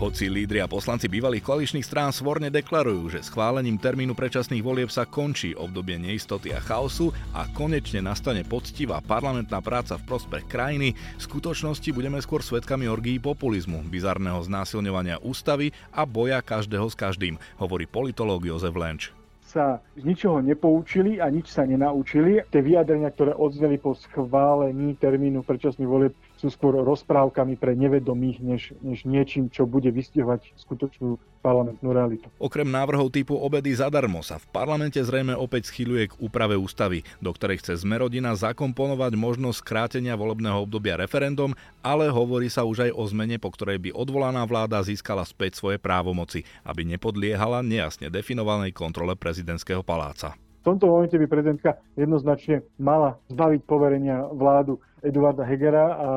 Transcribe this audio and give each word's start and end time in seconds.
Hoci 0.00 0.32
lídri 0.32 0.64
a 0.64 0.66
poslanci 0.66 1.12
bývalých 1.12 1.44
koaličných 1.44 1.84
strán 1.84 2.08
svorne 2.08 2.48
deklarujú, 2.48 3.12
že 3.12 3.20
schválením 3.20 3.76
termínu 3.76 4.16
predčasných 4.16 4.64
volieb 4.64 4.88
sa 4.88 5.04
končí 5.04 5.52
obdobie 5.52 6.00
neistoty 6.00 6.56
a 6.56 6.60
chaosu 6.64 7.12
a 7.36 7.44
konečne 7.52 8.00
nastane 8.00 8.40
poctivá 8.40 9.04
parlamentná 9.04 9.60
práca 9.60 10.00
v 10.00 10.08
prospech 10.08 10.48
krajiny, 10.48 10.96
v 10.96 11.20
skutočnosti 11.20 11.92
budeme 11.92 12.16
skôr 12.24 12.40
svetkami 12.40 12.88
orgií 12.88 13.20
populizmu, 13.20 13.84
bizarného 13.92 14.40
znásilňovania 14.40 15.20
ústavy 15.20 15.68
a 15.92 16.08
boja 16.08 16.40
každého 16.40 16.88
s 16.88 16.96
každým, 16.96 17.36
hovorí 17.60 17.84
politológ 17.84 18.48
Jozef 18.48 18.72
Lenč 18.72 19.12
sa 19.50 19.82
z 19.98 20.06
ničoho 20.06 20.38
nepoučili 20.46 21.18
a 21.18 21.26
nič 21.26 21.50
sa 21.50 21.66
nenaučili. 21.66 22.38
Tie 22.54 22.62
vyjadrenia, 22.62 23.10
ktoré 23.10 23.34
odzneli 23.34 23.82
po 23.82 23.98
schválení 23.98 24.94
termínu 24.94 25.42
predčasných 25.42 25.90
volieb, 25.90 26.14
sú 26.40 26.48
skôr 26.48 26.72
rozprávkami 26.80 27.60
pre 27.60 27.76
nevedomých, 27.76 28.40
než, 28.40 28.62
než 28.80 29.04
niečím, 29.04 29.52
čo 29.52 29.68
bude 29.68 29.92
vystihovať 29.92 30.56
skutočnú 30.56 31.20
parlamentnú 31.44 31.92
realitu. 31.92 32.32
Okrem 32.40 32.64
návrhov 32.64 33.12
typu 33.12 33.36
obedy 33.36 33.76
zadarmo 33.76 34.24
sa 34.24 34.40
v 34.40 34.48
parlamente 34.48 34.96
zrejme 34.96 35.36
opäť 35.36 35.68
schýľuje 35.68 36.16
k 36.16 36.18
úprave 36.20 36.56
ústavy, 36.56 37.04
do 37.20 37.28
ktorej 37.36 37.60
chce 37.60 37.84
Zmerodina 37.84 38.32
zakomponovať 38.32 39.12
možnosť 39.20 39.60
skrátenia 39.60 40.16
volebného 40.16 40.64
obdobia 40.64 40.96
referendum, 40.96 41.52
ale 41.84 42.08
hovorí 42.08 42.48
sa 42.48 42.64
už 42.64 42.88
aj 42.88 42.92
o 42.96 43.04
zmene, 43.04 43.36
po 43.36 43.52
ktorej 43.52 43.76
by 43.76 43.90
odvolaná 43.92 44.44
vláda 44.48 44.80
získala 44.80 45.28
späť 45.28 45.60
svoje 45.60 45.76
právomoci, 45.76 46.48
aby 46.64 46.88
nepodliehala 46.88 47.60
nejasne 47.60 48.08
definovanej 48.08 48.72
kontrole 48.72 49.12
prezidentského 49.12 49.84
paláca. 49.84 50.36
V 50.60 50.68
tomto 50.68 50.92
momente 50.92 51.16
by 51.16 51.24
prezidentka 51.24 51.80
jednoznačne 51.96 52.60
mala 52.76 53.16
zbaviť 53.32 53.64
poverenia 53.64 54.28
vládu 54.28 54.76
Eduarda 55.00 55.40
Hegera 55.48 55.86
a 55.88 56.08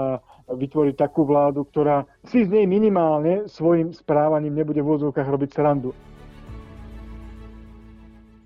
vytvoriť 0.51 0.99
takú 0.99 1.23
vládu, 1.23 1.63
ktorá 1.63 2.03
si 2.27 2.43
z 2.43 2.51
nej 2.51 2.67
minimálne 2.67 3.48
svojim 3.48 3.95
správaním 3.95 4.51
nebude 4.51 4.84
v 4.84 4.87
úvodzovkách 4.91 5.27
robiť 5.31 5.49
srandu. 5.55 5.95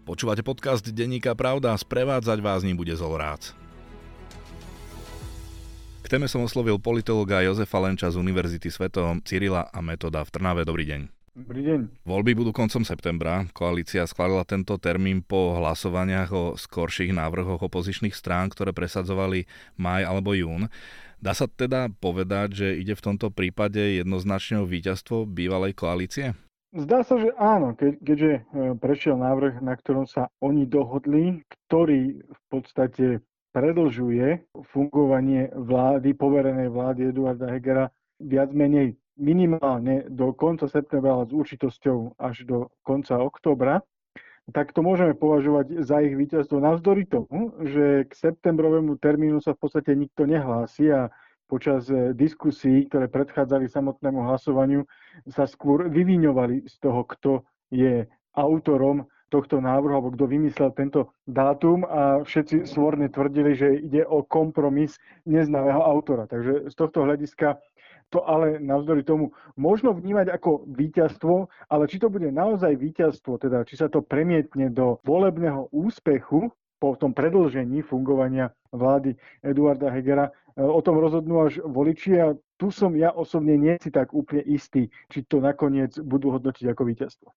Počúvate 0.05 0.45
podcast 0.45 0.85
Denníka 0.85 1.33
Pravda 1.33 1.73
sprevádzať 1.73 2.39
vás 2.45 2.61
ním 2.61 2.77
bude 2.77 2.93
Zolrác. 2.93 3.57
K 6.05 6.07
téme 6.07 6.29
som 6.31 6.45
oslovil 6.45 6.79
politologa 6.79 7.43
Jozefa 7.43 7.81
Lenča 7.83 8.07
z 8.07 8.15
Univerzity 8.15 8.71
Sveto 8.71 9.17
Cyrila 9.27 9.67
a 9.67 9.83
Metoda 9.83 10.23
v 10.23 10.29
Trnave. 10.31 10.63
Dobrý 10.63 10.87
deň. 10.87 11.16
Dobrý 11.37 11.61
deň. 11.69 12.01
Voľby 12.01 12.33
budú 12.33 12.49
koncom 12.49 12.81
septembra. 12.81 13.45
Koalícia 13.53 14.01
schválila 14.09 14.41
tento 14.41 14.73
termín 14.81 15.21
po 15.21 15.53
hlasovaniach 15.61 16.33
o 16.33 16.43
skorších 16.57 17.13
návrhoch 17.13 17.61
opozičných 17.61 18.17
strán, 18.17 18.49
ktoré 18.49 18.73
presadzovali 18.73 19.45
maj 19.77 20.01
alebo 20.01 20.33
jún. 20.33 20.65
Dá 21.21 21.37
sa 21.37 21.45
teda 21.45 21.93
povedať, 21.93 22.57
že 22.57 22.67
ide 22.81 22.97
v 22.97 23.05
tomto 23.13 23.29
prípade 23.29 24.01
jednoznačne 24.01 24.65
o 24.65 24.65
víťazstvo 24.65 25.29
bývalej 25.29 25.77
koalície? 25.77 26.33
Zdá 26.73 27.05
sa, 27.05 27.21
že 27.21 27.29
áno, 27.37 27.77
ke, 27.77 28.01
keďže 28.01 28.31
e, 28.33 28.41
prešiel 28.73 29.21
návrh, 29.21 29.61
na 29.61 29.77
ktorom 29.77 30.09
sa 30.09 30.33
oni 30.41 30.65
dohodli, 30.65 31.45
ktorý 31.69 32.17
v 32.17 32.41
podstate 32.49 33.21
predlžuje 33.53 34.41
fungovanie 34.73 35.53
vlády, 35.53 36.17
poverenej 36.17 36.73
vlády 36.73 37.13
Eduarda 37.13 37.45
Hegera 37.53 37.93
viac 38.17 38.49
menej 38.49 38.97
minimálne 39.17 40.05
do 40.07 40.31
konca 40.31 40.69
septembra, 40.69 41.17
ale 41.17 41.29
s 41.29 41.33
určitosťou 41.33 42.17
až 42.21 42.45
do 42.45 42.57
konca 42.85 43.17
októbra, 43.17 43.81
tak 44.55 44.71
to 44.71 44.79
môžeme 44.79 45.11
považovať 45.11 45.83
za 45.83 45.99
ich 45.99 46.15
víťazstvo 46.15 46.63
navzdory 46.63 47.03
tomu, 47.03 47.51
že 47.67 48.07
k 48.07 48.11
septembrovému 48.15 48.95
termínu 48.95 49.43
sa 49.43 49.51
v 49.51 49.59
podstate 49.59 49.91
nikto 49.91 50.23
nehlási 50.23 50.87
a 50.87 51.11
počas 51.51 51.91
e, 51.91 52.15
diskusí, 52.15 52.87
ktoré 52.87 53.11
predchádzali 53.11 53.67
samotnému 53.67 54.23
hlasovaniu, 54.23 54.87
sa 55.27 55.43
skôr 55.43 55.91
vyvíňovali 55.91 56.63
z 56.63 56.75
toho, 56.79 57.03
kto 57.03 57.31
je 57.71 58.07
autorom 58.35 59.07
tohto 59.27 59.59
návrhu, 59.59 59.91
alebo 59.99 60.15
kto 60.15 60.25
vymyslel 60.27 60.71
tento 60.71 61.11
dátum 61.27 61.83
a 61.83 62.23
všetci 62.23 62.63
svorne 62.63 63.11
tvrdili, 63.11 63.51
že 63.59 63.75
ide 63.83 64.07
o 64.07 64.23
kompromis 64.23 64.95
neznámeho 65.27 65.83
autora. 65.83 66.31
Takže 66.31 66.71
z 66.71 66.75
tohto 66.75 67.03
hľadiska 67.03 67.59
to 68.09 68.23
ale 68.23 68.59
navzdory 68.59 69.03
tomu 69.03 69.35
možno 69.59 69.91
vnímať 69.91 70.31
ako 70.31 70.63
víťazstvo, 70.71 71.51
ale 71.67 71.83
či 71.91 71.99
to 71.99 72.07
bude 72.07 72.27
naozaj 72.31 72.75
víťazstvo, 72.79 73.35
teda 73.39 73.67
či 73.67 73.75
sa 73.75 73.91
to 73.91 73.99
premietne 73.99 74.71
do 74.71 75.03
volebného 75.03 75.67
úspechu 75.75 76.51
po 76.77 76.93
tom 76.95 77.11
predlžení 77.11 77.81
fungovania 77.81 78.53
vlády 78.69 79.17
Eduarda 79.41 79.89
Hegera, 79.89 80.29
e, 80.29 80.61
o 80.61 80.77
tom 80.85 81.01
rozhodnú 81.01 81.49
až 81.49 81.57
voliči 81.65 82.21
a 82.21 82.37
tu 82.57 82.69
som 82.69 82.93
ja 82.93 83.09
osobne 83.13 83.57
nie 83.57 83.77
si 83.81 83.89
tak 83.89 84.13
úplne 84.13 84.45
istý, 84.45 84.89
či 85.09 85.25
to 85.25 85.41
nakoniec 85.41 85.97
budú 85.97 86.37
hodnotiť 86.37 86.65
ako 86.69 86.81
víťazstvo. 86.85 87.27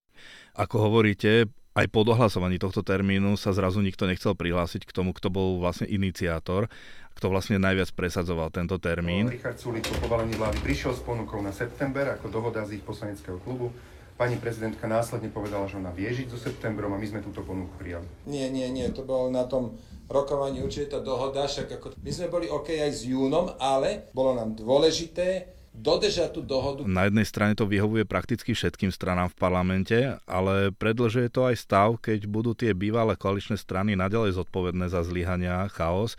Ako 0.61 0.77
hovoríte, 0.77 1.49
aj 1.75 1.87
po 1.91 2.03
dohlasovaní 2.03 2.59
tohto 2.59 2.83
termínu 2.83 3.39
sa 3.39 3.55
zrazu 3.55 3.79
nikto 3.79 4.11
nechcel 4.11 4.35
prihlásiť 4.35 4.83
k 4.83 4.95
tomu, 4.95 5.15
kto 5.15 5.31
bol 5.31 5.63
vlastne 5.63 5.87
iniciátor, 5.87 6.67
kto 7.15 7.27
vlastne 7.31 7.63
najviac 7.63 7.95
presadzoval 7.95 8.51
tento 8.51 8.75
termín. 8.83 9.31
Richard 9.31 9.59
Sulik 9.59 9.87
po 9.87 10.09
povalení 10.09 10.35
vlády 10.35 10.59
prišiel 10.67 10.99
s 10.99 11.03
ponukou 11.03 11.39
na 11.39 11.55
september 11.55 12.11
ako 12.11 12.27
dohoda 12.27 12.67
z 12.67 12.81
ich 12.81 12.85
poslaneckého 12.85 13.39
klubu. 13.43 13.71
Pani 14.19 14.37
prezidentka 14.37 14.85
následne 14.85 15.33
povedala, 15.33 15.65
že 15.65 15.81
ona 15.81 15.89
vie 15.97 16.11
žiť 16.13 16.29
so 16.29 16.37
septembrom 16.37 16.93
a 16.93 17.01
my 17.01 17.07
sme 17.09 17.25
túto 17.25 17.41
ponuku 17.41 17.73
prijali. 17.81 18.05
Nie, 18.29 18.53
nie, 18.53 18.69
nie, 18.69 18.85
to 18.93 19.01
bolo 19.01 19.33
na 19.33 19.49
tom 19.49 19.81
rokovaní 20.13 20.61
určite 20.61 20.93
tá 20.93 21.01
dohoda, 21.01 21.49
však 21.49 21.81
ako 21.81 21.87
my 21.97 22.11
sme 22.13 22.29
boli 22.29 22.47
OK 22.51 22.69
aj 22.77 22.93
s 22.93 23.09
júnom, 23.09 23.57
ale 23.57 24.11
bolo 24.13 24.37
nám 24.37 24.59
dôležité, 24.59 25.60
dodržať 25.71 26.35
tú 26.35 26.43
dohodu. 26.43 26.83
Na 26.85 27.07
jednej 27.07 27.27
strane 27.27 27.55
to 27.55 27.65
vyhovuje 27.65 28.03
prakticky 28.03 28.53
všetkým 28.53 28.91
stranám 28.91 29.31
v 29.31 29.39
parlamente, 29.39 29.99
ale 30.27 30.75
predlžuje 30.75 31.31
to 31.31 31.47
aj 31.47 31.57
stav, 31.57 31.89
keď 32.03 32.27
budú 32.27 32.53
tie 32.53 32.75
bývalé 32.75 33.15
koaličné 33.15 33.55
strany 33.55 33.95
nadalej 33.95 34.35
zodpovedné 34.35 34.91
za 34.91 35.07
zlyhania, 35.07 35.71
chaos, 35.71 36.19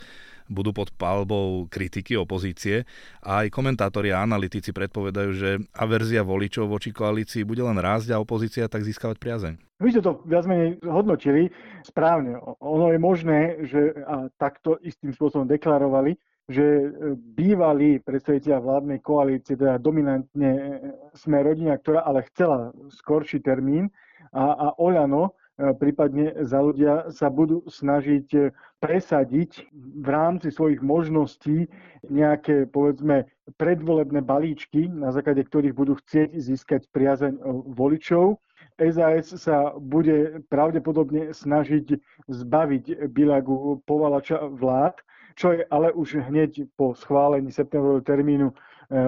budú 0.51 0.75
pod 0.75 0.91
palbou 0.99 1.63
kritiky 1.71 2.19
opozície 2.19 2.83
a 3.23 3.47
aj 3.47 3.55
komentátori 3.55 4.11
a 4.11 4.19
analytici 4.19 4.75
predpovedajú, 4.75 5.31
že 5.31 5.49
averzia 5.71 6.27
voličov 6.27 6.67
voči 6.67 6.91
koalícii 6.91 7.47
bude 7.47 7.63
len 7.63 7.79
rásť 7.79 8.11
a 8.11 8.19
opozícia 8.19 8.67
tak 8.67 8.83
získavať 8.83 9.15
priazeň. 9.15 9.53
Vy 9.79 9.95
ste 9.95 10.03
to 10.03 10.19
viac 10.27 10.43
menej 10.45 10.77
hodnotili 10.83 11.49
správne. 11.87 12.37
Ono 12.59 12.91
je 12.91 12.99
možné, 12.99 13.39
že 13.65 13.95
a 14.03 14.27
takto 14.35 14.75
istým 14.83 15.15
spôsobom 15.15 15.47
deklarovali, 15.47 16.19
že 16.51 16.67
e, 16.67 16.87
bývalí 17.15 18.03
predstaviteľa 18.03 18.59
vládnej 18.59 18.99
koalície, 18.99 19.55
teda 19.55 19.79
dominantne 19.79 20.51
e, 20.51 20.61
sme 21.15 21.39
rodina, 21.41 21.79
ktorá 21.79 22.03
ale 22.03 22.27
chcela 22.27 22.75
skorší 22.91 23.39
termín 23.39 23.87
a, 24.35 24.51
a 24.51 24.67
Oľano, 24.75 25.31
e, 25.31 25.71
prípadne 25.79 26.35
za 26.43 26.59
ľudia 26.59 27.07
sa 27.09 27.31
budú 27.31 27.63
snažiť 27.71 28.51
presadiť 28.83 29.71
v 30.03 30.07
rámci 30.11 30.51
svojich 30.51 30.83
možností 30.83 31.71
nejaké, 32.11 32.67
povedzme, 32.67 33.31
predvolebné 33.55 34.19
balíčky, 34.19 34.91
na 34.91 35.15
základe 35.15 35.47
ktorých 35.47 35.75
budú 35.75 35.95
chcieť 36.01 36.35
získať 36.35 36.81
priazeň 36.91 37.39
voličov. 37.71 38.41
SAS 38.81 39.37
sa 39.37 39.77
bude 39.77 40.41
pravdepodobne 40.49 41.35
snažiť 41.35 42.01
zbaviť 42.25 43.13
Bilagu 43.13 43.85
povalača 43.85 44.49
vlád, 44.49 44.97
čo 45.35 45.55
je 45.55 45.63
ale 45.69 45.93
už 45.93 46.27
hneď 46.27 46.67
po 46.75 46.95
schválení 46.95 47.51
septembrového 47.51 48.03
termínu 48.03 48.47
e, 48.51 48.55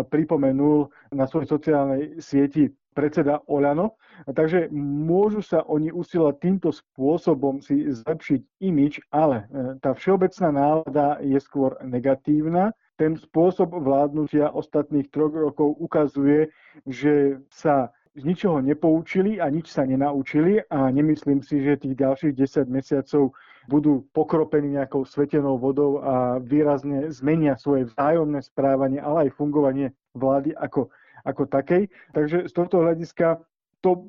pripomenul 0.03 0.89
na 1.11 1.27
svojej 1.27 1.47
sociálnej 1.47 2.01
sieti 2.19 2.71
predseda 2.93 3.41
Oľano. 3.49 3.97
Takže 4.29 4.69
môžu 4.73 5.41
sa 5.41 5.65
oni 5.65 5.89
usilovať 5.89 6.35
týmto 6.39 6.69
spôsobom 6.69 7.59
si 7.59 7.89
zlepšiť 7.89 8.61
imič, 8.61 9.01
ale 9.09 9.43
e, 9.49 9.75
tá 9.81 9.97
všeobecná 9.97 10.47
nálada 10.53 11.17
je 11.19 11.39
skôr 11.41 11.75
negatívna. 11.81 12.71
Ten 12.95 13.17
spôsob 13.17 13.73
vládnutia 13.73 14.53
ostatných 14.53 15.09
troch 15.09 15.33
rokov 15.33 15.73
ukazuje, 15.81 16.53
že 16.85 17.41
sa 17.49 17.89
z 18.13 18.21
ničoho 18.29 18.61
nepoučili 18.61 19.41
a 19.41 19.49
nič 19.49 19.73
sa 19.73 19.89
nenaučili 19.89 20.61
a 20.69 20.93
nemyslím 20.93 21.41
si, 21.41 21.65
že 21.65 21.81
tých 21.81 21.97
ďalších 21.97 22.33
10 22.37 22.69
mesiacov 22.69 23.33
budú 23.67 24.03
pokropení 24.11 24.75
nejakou 24.75 25.07
svetenou 25.07 25.55
vodou 25.55 26.03
a 26.03 26.39
výrazne 26.39 27.07
zmenia 27.11 27.55
svoje 27.55 27.87
vzájomné 27.91 28.43
správanie, 28.43 28.99
ale 28.99 29.29
aj 29.29 29.37
fungovanie 29.39 29.95
vlády 30.15 30.51
ako, 30.55 30.91
ako 31.23 31.43
takej. 31.47 31.87
Takže 32.11 32.47
z 32.47 32.53
tohto 32.53 32.83
hľadiska 32.83 33.39
to 33.83 33.99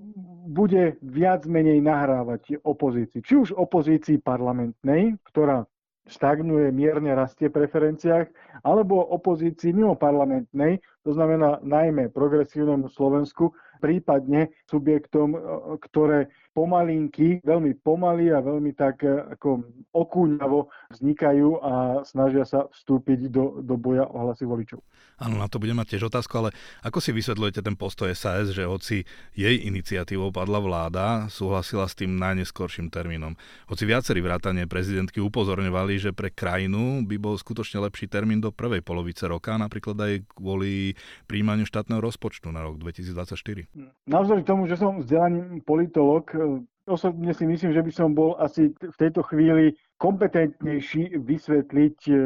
bude 0.47 1.03
viac 1.03 1.43
menej 1.51 1.83
nahrávať 1.83 2.63
opozícii. 2.63 3.19
Či 3.23 3.35
už 3.35 3.49
opozícii 3.59 4.23
parlamentnej, 4.23 5.19
ktorá 5.27 5.67
stagnuje, 6.05 6.69
mierne 6.69 7.17
rastie 7.17 7.49
v 7.49 7.65
preferenciách, 7.65 8.29
alebo 8.61 9.01
opozícii 9.01 9.73
mimo 9.73 9.97
parlamentnej, 9.97 10.79
to 11.01 11.17
znamená 11.17 11.65
najmä 11.65 12.13
progresívnemu 12.13 12.93
Slovensku, 12.93 13.57
prípadne 13.85 14.49
subjektom, 14.65 15.37
ktoré 15.85 16.33
pomalinky, 16.55 17.43
veľmi 17.43 17.83
pomaly 17.83 18.31
a 18.31 18.39
veľmi 18.39 18.73
tak 18.79 19.03
e, 19.03 19.11
ako 19.11 19.67
okúňavo 19.91 20.71
vznikajú 20.95 21.59
a 21.59 21.73
snažia 22.07 22.47
sa 22.47 22.71
vstúpiť 22.71 23.27
do, 23.27 23.59
do 23.61 23.75
boja 23.75 24.07
o 24.07 24.23
hlasy 24.23 24.47
voličov. 24.47 24.79
Áno, 25.19 25.43
na 25.43 25.51
to 25.51 25.59
budem 25.59 25.75
mať 25.75 25.95
tiež 25.99 26.15
otázku, 26.15 26.31
ale 26.39 26.51
ako 26.87 27.03
si 27.03 27.11
vysvetľujete 27.11 27.61
ten 27.63 27.75
postoj 27.75 28.11
SAS, 28.15 28.55
že 28.55 28.63
hoci 28.63 29.03
jej 29.35 29.67
iniciatívou 29.67 30.31
padla 30.31 30.63
vláda, 30.63 31.07
súhlasila 31.27 31.91
s 31.91 31.99
tým 31.99 32.15
najneskorším 32.19 32.87
termínom. 32.87 33.35
Hoci 33.67 33.83
viacerí 33.83 34.23
vrátane 34.23 34.71
prezidentky 34.71 35.19
upozorňovali, 35.19 35.99
že 35.99 36.11
pre 36.15 36.31
krajinu 36.31 37.03
by 37.03 37.19
bol 37.19 37.35
skutočne 37.35 37.83
lepší 37.83 38.07
termín 38.07 38.39
do 38.39 38.55
prvej 38.55 38.83
polovice 38.87 39.27
roka, 39.27 39.59
napríklad 39.59 39.99
aj 39.99 40.13
kvôli 40.39 40.95
príjmaniu 41.27 41.67
štátneho 41.67 41.99
rozpočtu 41.99 42.55
na 42.55 42.63
rok 42.63 42.79
2024. 42.79 43.74
Navzdory 44.07 44.43
tomu, 44.47 44.67
že 44.71 44.79
som 44.79 45.03
vzdelaním 45.03 45.59
politolog, 45.67 46.31
Osobne 46.85 47.33
si 47.33 47.49
myslím, 47.49 47.73
že 47.73 47.81
by 47.81 47.93
som 47.97 48.13
bol 48.13 48.37
asi 48.37 48.69
v 48.77 48.97
tejto 49.01 49.25
chvíli 49.25 49.73
kompetentnejší 49.97 51.17
vysvetliť 51.17 51.99
e, 52.13 52.13
e, 52.13 52.21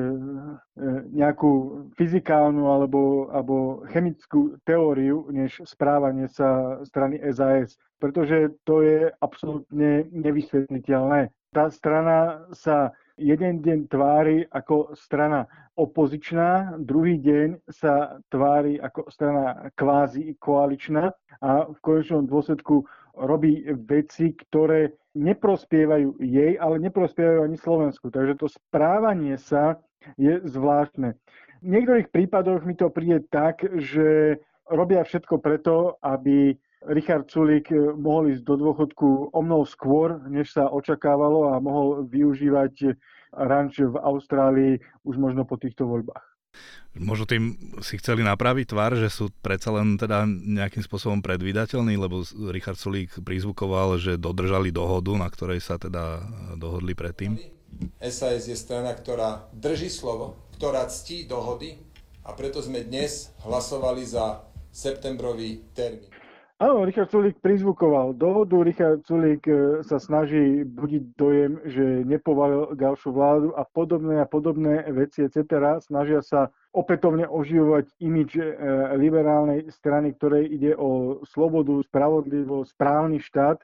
nejakú 1.14 1.86
fyzikálnu 1.94 2.66
alebo, 2.66 3.30
alebo 3.30 3.86
chemickú 3.86 4.58
teóriu, 4.66 5.30
než 5.30 5.62
správanie 5.62 6.26
sa 6.26 6.82
strany 6.82 7.22
SAS, 7.30 7.78
pretože 8.02 8.50
to 8.66 8.82
je 8.82 9.14
absolútne 9.22 10.10
nevysvetliteľné. 10.10 11.30
Tá 11.54 11.70
strana 11.70 12.42
sa 12.50 12.90
jeden 13.18 13.60
deň 13.60 13.78
tvári 13.90 14.46
ako 14.48 14.94
strana 14.94 15.44
opozičná, 15.74 16.78
druhý 16.78 17.18
deň 17.18 17.68
sa 17.70 18.18
tvári 18.30 18.78
ako 18.78 19.10
strana 19.10 19.70
kvázi 19.74 20.38
koaličná 20.38 21.12
a 21.42 21.66
v 21.66 21.78
konečnom 21.82 22.26
dôsledku 22.26 22.86
robí 23.18 23.66
veci, 23.86 24.34
ktoré 24.34 24.94
neprospievajú 25.18 26.22
jej, 26.22 26.54
ale 26.58 26.78
neprospievajú 26.78 27.42
ani 27.42 27.58
Slovensku. 27.58 28.10
Takže 28.14 28.38
to 28.38 28.46
správanie 28.46 29.34
sa 29.38 29.82
je 30.14 30.38
zvláštne. 30.46 31.18
V 31.58 31.66
niektorých 31.66 32.14
prípadoch 32.14 32.62
mi 32.62 32.78
to 32.78 32.86
príde 32.86 33.26
tak, 33.26 33.66
že 33.66 34.38
robia 34.70 35.02
všetko 35.02 35.42
preto, 35.42 35.98
aby 36.06 36.54
Richard 36.86 37.26
Sulik 37.26 37.74
mohol 37.98 38.38
ísť 38.38 38.46
do 38.46 38.54
dôchodku 38.54 39.34
o 39.34 39.40
mnoho 39.42 39.66
skôr, 39.66 40.22
než 40.30 40.54
sa 40.54 40.70
očakávalo 40.70 41.50
a 41.50 41.58
mohol 41.58 42.06
využívať 42.06 42.94
ranč 43.34 43.82
v 43.82 43.98
Austrálii 43.98 44.78
už 45.02 45.18
možno 45.18 45.42
po 45.42 45.58
týchto 45.58 45.90
voľbách. 45.90 46.22
Možno 46.98 47.28
tým 47.28 47.54
si 47.84 48.00
chceli 48.00 48.26
napraviť 48.26 48.74
tvár, 48.74 48.98
že 48.98 49.12
sú 49.12 49.30
predsa 49.44 49.70
len 49.70 50.00
teda 50.00 50.26
nejakým 50.26 50.82
spôsobom 50.82 51.22
predvídateľní, 51.22 51.94
lebo 51.94 52.24
Richard 52.50 52.80
Sulík 52.80 53.22
prizvukoval, 53.22 54.00
že 54.00 54.18
dodržali 54.18 54.74
dohodu, 54.74 55.12
na 55.14 55.28
ktorej 55.30 55.62
sa 55.62 55.78
teda 55.78 56.24
dohodli 56.58 56.98
predtým. 56.98 57.38
SAS 58.02 58.48
je 58.48 58.56
strana, 58.58 58.96
ktorá 58.96 59.46
drží 59.54 59.92
slovo, 59.92 60.40
ktorá 60.58 60.88
ctí 60.90 61.28
dohody 61.28 61.78
a 62.26 62.34
preto 62.34 62.58
sme 62.64 62.82
dnes 62.82 63.30
hlasovali 63.46 64.02
za 64.02 64.42
septembrový 64.74 65.62
termín. 65.76 66.17
Áno, 66.58 66.82
Richard 66.82 67.14
Sulík 67.14 67.38
prizvukoval 67.38 68.18
dohodu. 68.18 68.66
Richard 68.66 69.06
Sulík 69.06 69.46
e, 69.46 69.78
sa 69.86 70.02
snaží 70.02 70.66
budiť 70.66 71.14
dojem, 71.14 71.62
že 71.62 72.02
nepovalil 72.02 72.74
ďalšiu 72.74 73.14
vládu 73.14 73.48
a 73.54 73.62
podobné 73.62 74.18
a 74.18 74.26
podobné 74.26 74.82
veci, 74.90 75.22
etc. 75.22 75.78
Snažia 75.78 76.18
sa 76.18 76.50
opätovne 76.74 77.30
oživovať 77.30 77.94
imič 78.02 78.42
e, 78.42 78.42
liberálnej 78.98 79.70
strany, 79.70 80.18
ktorej 80.18 80.50
ide 80.50 80.74
o 80.74 81.22
slobodu, 81.30 81.78
spravodlivosť, 81.86 82.74
správny 82.74 83.22
štát. 83.22 83.62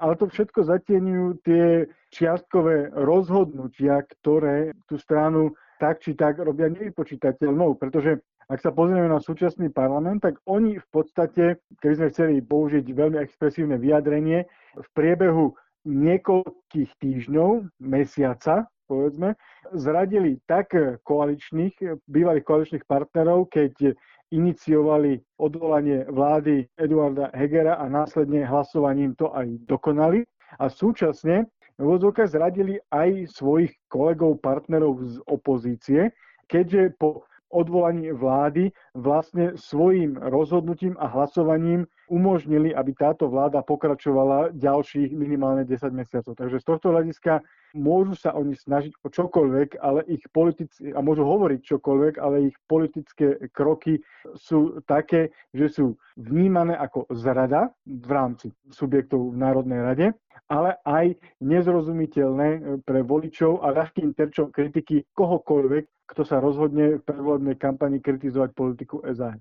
Ale 0.00 0.16
to 0.16 0.32
všetko 0.32 0.64
zatieňujú 0.64 1.44
tie 1.44 1.92
čiastkové 2.08 2.88
rozhodnutia, 2.96 4.00
ktoré 4.16 4.72
tú 4.88 4.96
stranu 4.96 5.52
tak 5.76 6.00
či 6.00 6.16
tak 6.16 6.40
robia 6.40 6.72
nevypočítateľnou, 6.72 7.76
pretože 7.76 8.24
ak 8.50 8.58
sa 8.58 8.74
pozrieme 8.74 9.06
na 9.06 9.22
súčasný 9.22 9.70
parlament, 9.70 10.26
tak 10.26 10.42
oni 10.50 10.82
v 10.82 10.88
podstate, 10.90 11.62
keby 11.78 11.94
sme 11.94 12.08
chceli 12.10 12.34
použiť 12.42 12.82
veľmi 12.82 13.22
expresívne 13.22 13.78
vyjadrenie, 13.78 14.42
v 14.74 14.88
priebehu 14.90 15.54
niekoľkých 15.86 16.90
týždňov, 16.98 17.70
mesiaca, 17.78 18.66
povedzme, 18.90 19.38
zradili 19.78 20.42
tak 20.50 20.74
koaličných, 21.06 22.02
bývalých 22.10 22.42
koaličných 22.42 22.84
partnerov, 22.90 23.54
keď 23.54 23.94
iniciovali 24.34 25.22
odvolanie 25.38 26.10
vlády 26.10 26.66
Eduarda 26.74 27.30
Hegera 27.30 27.78
a 27.78 27.86
následne 27.86 28.42
hlasovaním 28.42 29.14
to 29.14 29.30
aj 29.30 29.46
dokonali. 29.70 30.26
A 30.58 30.66
súčasne 30.66 31.46
v 31.78 31.86
zradili 32.26 32.82
aj 32.90 33.30
svojich 33.30 33.72
kolegov, 33.86 34.42
partnerov 34.42 35.06
z 35.06 35.16
opozície, 35.30 36.10
keďže 36.50 36.98
po 36.98 37.29
odvolaní 37.50 38.12
vlády 38.12 38.70
vlastne 38.94 39.52
svojim 39.58 40.16
rozhodnutím 40.16 40.96
a 40.98 41.06
hlasovaním 41.06 41.86
umožnili, 42.10 42.74
aby 42.74 42.90
táto 42.92 43.30
vláda 43.30 43.62
pokračovala 43.62 44.50
ďalších 44.58 45.14
minimálne 45.14 45.62
10 45.62 45.94
mesiacov. 45.94 46.34
Takže 46.34 46.58
z 46.58 46.66
tohto 46.66 46.90
hľadiska 46.90 47.40
môžu 47.78 48.18
sa 48.18 48.34
oni 48.34 48.58
snažiť 48.58 48.98
o 49.06 49.08
čokoľvek, 49.08 49.78
ale 49.78 50.02
ich 50.10 50.26
politici, 50.34 50.90
a 50.90 50.98
môžu 50.98 51.22
hovoriť 51.22 51.60
čokoľvek, 51.62 52.14
ale 52.18 52.50
ich 52.50 52.56
politické 52.66 53.38
kroky 53.54 54.02
sú 54.34 54.82
také, 54.90 55.30
že 55.54 55.70
sú 55.70 55.86
vnímané 56.18 56.74
ako 56.74 57.06
zrada 57.14 57.70
v 57.86 58.10
rámci 58.10 58.50
subjektov 58.74 59.30
v 59.30 59.38
Národnej 59.38 59.80
rade, 59.80 60.06
ale 60.50 60.82
aj 60.82 61.14
nezrozumiteľné 61.38 62.82
pre 62.82 63.06
voličov 63.06 63.62
a 63.62 63.70
ľahkým 63.70 64.18
terčom 64.18 64.50
kritiky 64.50 65.06
kohokoľvek, 65.14 66.10
kto 66.10 66.22
sa 66.26 66.42
rozhodne 66.42 66.98
v 66.98 67.06
predvolebnej 67.06 67.54
kampani 67.54 68.02
kritizovať 68.02 68.50
politiku 68.58 68.98
SAS. 69.14 69.38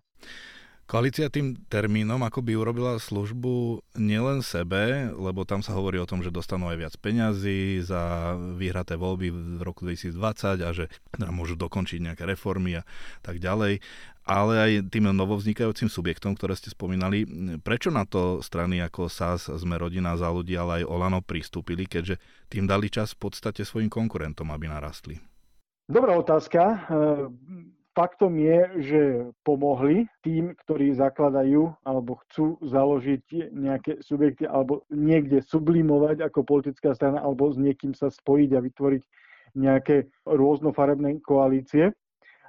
Koalícia 0.89 1.30
tým 1.30 1.53
termínom 1.69 2.18
ako 2.25 2.41
by 2.41 2.57
urobila 2.57 2.97
službu 2.97 3.86
nielen 3.94 4.41
sebe, 4.41 5.13
lebo 5.13 5.45
tam 5.45 5.62
sa 5.62 5.77
hovorí 5.77 6.01
o 6.01 6.09
tom, 6.09 6.25
že 6.25 6.33
dostanú 6.33 6.65
aj 6.65 6.77
viac 6.81 6.94
peňazí 6.97 7.77
za 7.86 8.33
vyhraté 8.57 8.97
voľby 8.97 9.30
v 9.30 9.62
roku 9.62 9.86
2020 9.86 10.65
a 10.65 10.69
že 10.74 10.89
teda 11.13 11.30
môžu 11.30 11.53
dokončiť 11.62 12.01
nejaké 12.01 12.25
reformy 12.25 12.81
a 12.81 12.83
tak 13.21 13.38
ďalej, 13.38 13.86
ale 14.25 14.53
aj 14.57 14.89
tým 14.89 15.13
novovznikajúcim 15.13 15.94
subjektom, 15.94 16.33
ktoré 16.33 16.57
ste 16.57 16.74
spomínali. 16.74 17.21
Prečo 17.62 17.94
na 17.94 18.09
to 18.09 18.41
strany 18.41 18.81
ako 18.81 19.13
SAS, 19.13 19.45
Sme 19.45 19.77
rodina 19.77 20.18
za 20.18 20.33
ľudí, 20.33 20.57
ale 20.57 20.81
aj 20.81 20.89
Olano 20.89 21.21
pristúpili, 21.21 21.86
keďže 21.86 22.18
tým 22.50 22.65
dali 22.65 22.89
čas 22.89 23.13
v 23.13 23.30
podstate 23.30 23.62
svojim 23.62 23.94
konkurentom, 23.94 24.50
aby 24.50 24.65
narastli? 24.65 25.21
Dobrá 25.86 26.18
otázka 26.18 26.89
faktom 28.00 28.40
je, 28.40 28.60
že 28.80 29.01
pomohli 29.44 30.07
tým, 30.24 30.56
ktorí 30.56 30.96
zakladajú 30.96 31.75
alebo 31.84 32.24
chcú 32.24 32.56
založiť 32.63 33.51
nejaké 33.51 34.00
subjekty 34.00 34.48
alebo 34.48 34.88
niekde 34.88 35.44
sublimovať 35.44 36.24
ako 36.24 36.48
politická 36.48 36.96
strana 36.96 37.20
alebo 37.20 37.51
s 37.51 37.60
niekým 37.60 37.91
sa 37.91 38.08
spojiť 38.08 38.56
a 38.56 38.63
vytvoriť 38.63 39.03
nejaké 39.60 40.08
rôznofarebné 40.24 41.20
koalície. 41.20 41.91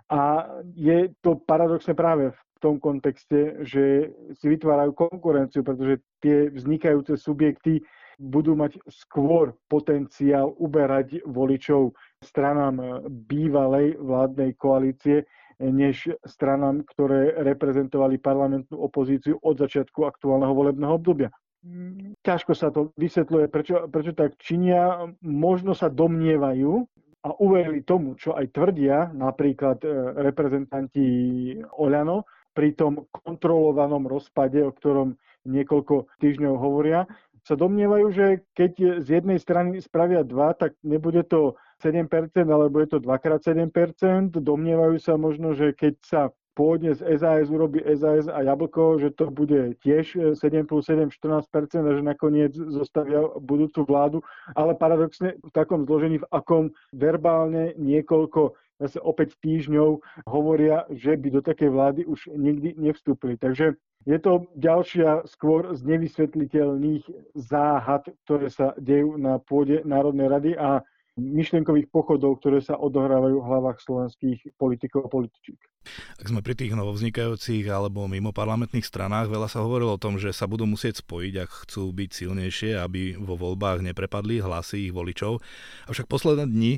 A 0.07 0.47
je 0.79 1.11
to 1.19 1.43
paradoxne 1.43 1.99
práve 1.99 2.31
v 2.31 2.41
tom 2.63 2.79
kontexte, 2.79 3.67
že 3.67 4.15
si 4.39 4.47
vytvárajú 4.47 4.95
konkurenciu, 4.95 5.67
pretože 5.67 5.99
tie 6.23 6.47
vznikajúce 6.55 7.19
subjekty 7.19 7.83
budú 8.21 8.53
mať 8.53 8.77
skôr 8.87 9.57
potenciál 9.67 10.53
uberať 10.61 11.25
voličov 11.25 11.97
stranám 12.21 13.01
bývalej 13.25 13.97
vládnej 13.97 14.61
koalície, 14.61 15.25
než 15.61 16.09
stranám, 16.25 16.83
ktoré 16.89 17.37
reprezentovali 17.45 18.17
parlamentnú 18.17 18.81
opozíciu 18.81 19.37
od 19.45 19.61
začiatku 19.61 20.09
aktuálneho 20.09 20.57
volebného 20.57 20.97
obdobia. 20.97 21.29
Ťažko 22.25 22.53
sa 22.57 22.73
to 22.73 22.97
vysvetľuje, 22.97 23.47
prečo, 23.53 23.85
prečo 23.93 24.17
tak 24.17 24.41
činia. 24.41 25.13
Možno 25.21 25.77
sa 25.77 25.93
domnievajú 25.93 26.73
a 27.21 27.29
uverili 27.37 27.85
tomu, 27.85 28.17
čo 28.17 28.33
aj 28.33 28.57
tvrdia 28.57 29.13
napríklad 29.13 29.85
e, 29.85 29.89
reprezentanti 30.25 31.07
Oľano 31.77 32.25
pri 32.57 32.73
tom 32.73 33.05
kontrolovanom 33.13 34.09
rozpade, 34.09 34.65
o 34.65 34.73
ktorom 34.73 35.21
niekoľko 35.45 36.09
týždňov 36.17 36.55
hovoria, 36.57 37.05
sa 37.45 37.61
domnievajú, 37.61 38.07
že 38.13 38.27
keď 38.57 39.05
z 39.05 39.09
jednej 39.21 39.37
strany 39.37 39.85
spravia 39.85 40.25
dva, 40.25 40.57
tak 40.57 40.77
nebude 40.81 41.25
to 41.29 41.61
7%, 41.81 42.07
alebo 42.47 42.79
je 42.85 42.89
to 42.93 42.99
2x7%. 43.01 44.37
Domnievajú 44.37 44.97
sa 45.01 45.17
možno, 45.17 45.57
že 45.57 45.73
keď 45.73 45.95
sa 46.05 46.23
pôvodne 46.55 46.93
z 46.93 47.01
SAS 47.17 47.49
urobí 47.49 47.81
SAS 47.97 48.29
a 48.29 48.45
jablko, 48.45 49.01
že 49.01 49.17
to 49.17 49.33
bude 49.33 49.81
tiež 49.81 50.37
7 50.37 50.69
plus 50.69 50.85
7, 50.93 51.09
14% 51.09 51.49
a 51.81 51.93
že 51.97 52.03
nakoniec 52.05 52.53
zostavia 52.53 53.25
budúcu 53.41 53.81
vládu, 53.89 54.19
ale 54.53 54.77
paradoxne 54.77 55.41
v 55.41 55.51
takom 55.57 55.89
zložení, 55.89 56.21
v 56.21 56.29
akom 56.29 56.69
verbálne 56.93 57.73
niekoľko 57.81 58.53
zase 58.81 59.01
opäť 59.01 59.37
týždňov 59.45 60.01
hovoria, 60.25 60.89
že 60.93 61.17
by 61.17 61.29
do 61.29 61.41
takej 61.45 61.69
vlády 61.69 62.01
už 62.09 62.33
nikdy 62.33 62.77
nevstúpili. 62.81 63.37
Takže 63.37 63.77
je 64.09 64.19
to 64.21 64.49
ďalšia 64.57 65.29
skôr 65.29 65.77
z 65.77 65.85
nevysvetliteľných 65.85 67.05
záhad, 67.37 68.09
ktoré 68.25 68.49
sa 68.49 68.73
dejú 68.81 69.21
na 69.21 69.37
pôde 69.37 69.85
Národnej 69.85 70.29
rady 70.33 70.53
a 70.57 70.81
myšlienkových 71.21 71.93
pochodov, 71.93 72.41
ktoré 72.41 72.65
sa 72.65 72.81
odohrávajú 72.81 73.37
v 73.37 73.49
hlavách 73.49 73.79
slovenských 73.85 74.57
politikov 74.57 75.07
a 75.07 75.13
političík. 75.13 75.61
Ak 76.21 76.29
sme 76.29 76.45
pri 76.45 76.53
tých 76.53 76.77
novovznikajúcich 76.77 77.65
alebo 77.73 78.05
mimo 78.05 78.37
parlamentných 78.37 78.85
stranách, 78.85 79.33
veľa 79.33 79.49
sa 79.49 79.65
hovorilo 79.65 79.97
o 79.97 80.03
tom, 80.03 80.21
že 80.21 80.33
sa 80.37 80.45
budú 80.45 80.69
musieť 80.69 81.01
spojiť, 81.01 81.35
ak 81.41 81.51
chcú 81.65 81.89
byť 81.89 82.11
silnejšie, 82.13 82.77
aby 82.77 83.17
vo 83.17 83.41
voľbách 83.41 83.81
neprepadli 83.81 84.45
hlasy 84.45 84.89
ich 84.89 84.93
voličov. 84.93 85.41
Avšak 85.89 86.05
posledné 86.05 86.45
dni 86.53 86.73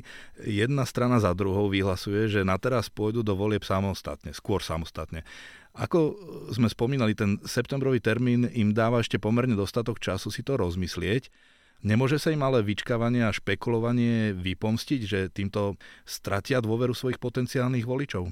jedna 0.47 0.87
strana 0.87 1.19
za 1.19 1.35
druhou 1.35 1.67
vyhlasuje, 1.67 2.31
že 2.31 2.47
na 2.47 2.55
teraz 2.55 2.87
pôjdu 2.87 3.27
do 3.27 3.35
volieb 3.35 3.67
samostatne, 3.67 4.31
skôr 4.31 4.63
samostatne. 4.63 5.27
Ako 5.73 6.13
sme 6.53 6.69
spomínali, 6.69 7.17
ten 7.17 7.41
septembrový 7.43 7.97
termín 7.97 8.45
im 8.53 8.77
dáva 8.77 9.01
ešte 9.01 9.17
pomerne 9.17 9.57
dostatok 9.57 9.97
času 9.97 10.29
si 10.29 10.45
to 10.45 10.53
rozmyslieť. 10.53 11.33
Nemôže 11.83 12.15
sa 12.15 12.31
im 12.31 12.39
ale 12.39 12.63
vyčkávanie 12.63 13.27
a 13.27 13.35
špekulovanie 13.35 14.31
vypomstiť, 14.31 15.01
že 15.03 15.19
týmto 15.27 15.75
stratia 16.07 16.63
dôveru 16.63 16.95
svojich 16.95 17.19
potenciálnych 17.19 17.83
voličov? 17.83 18.31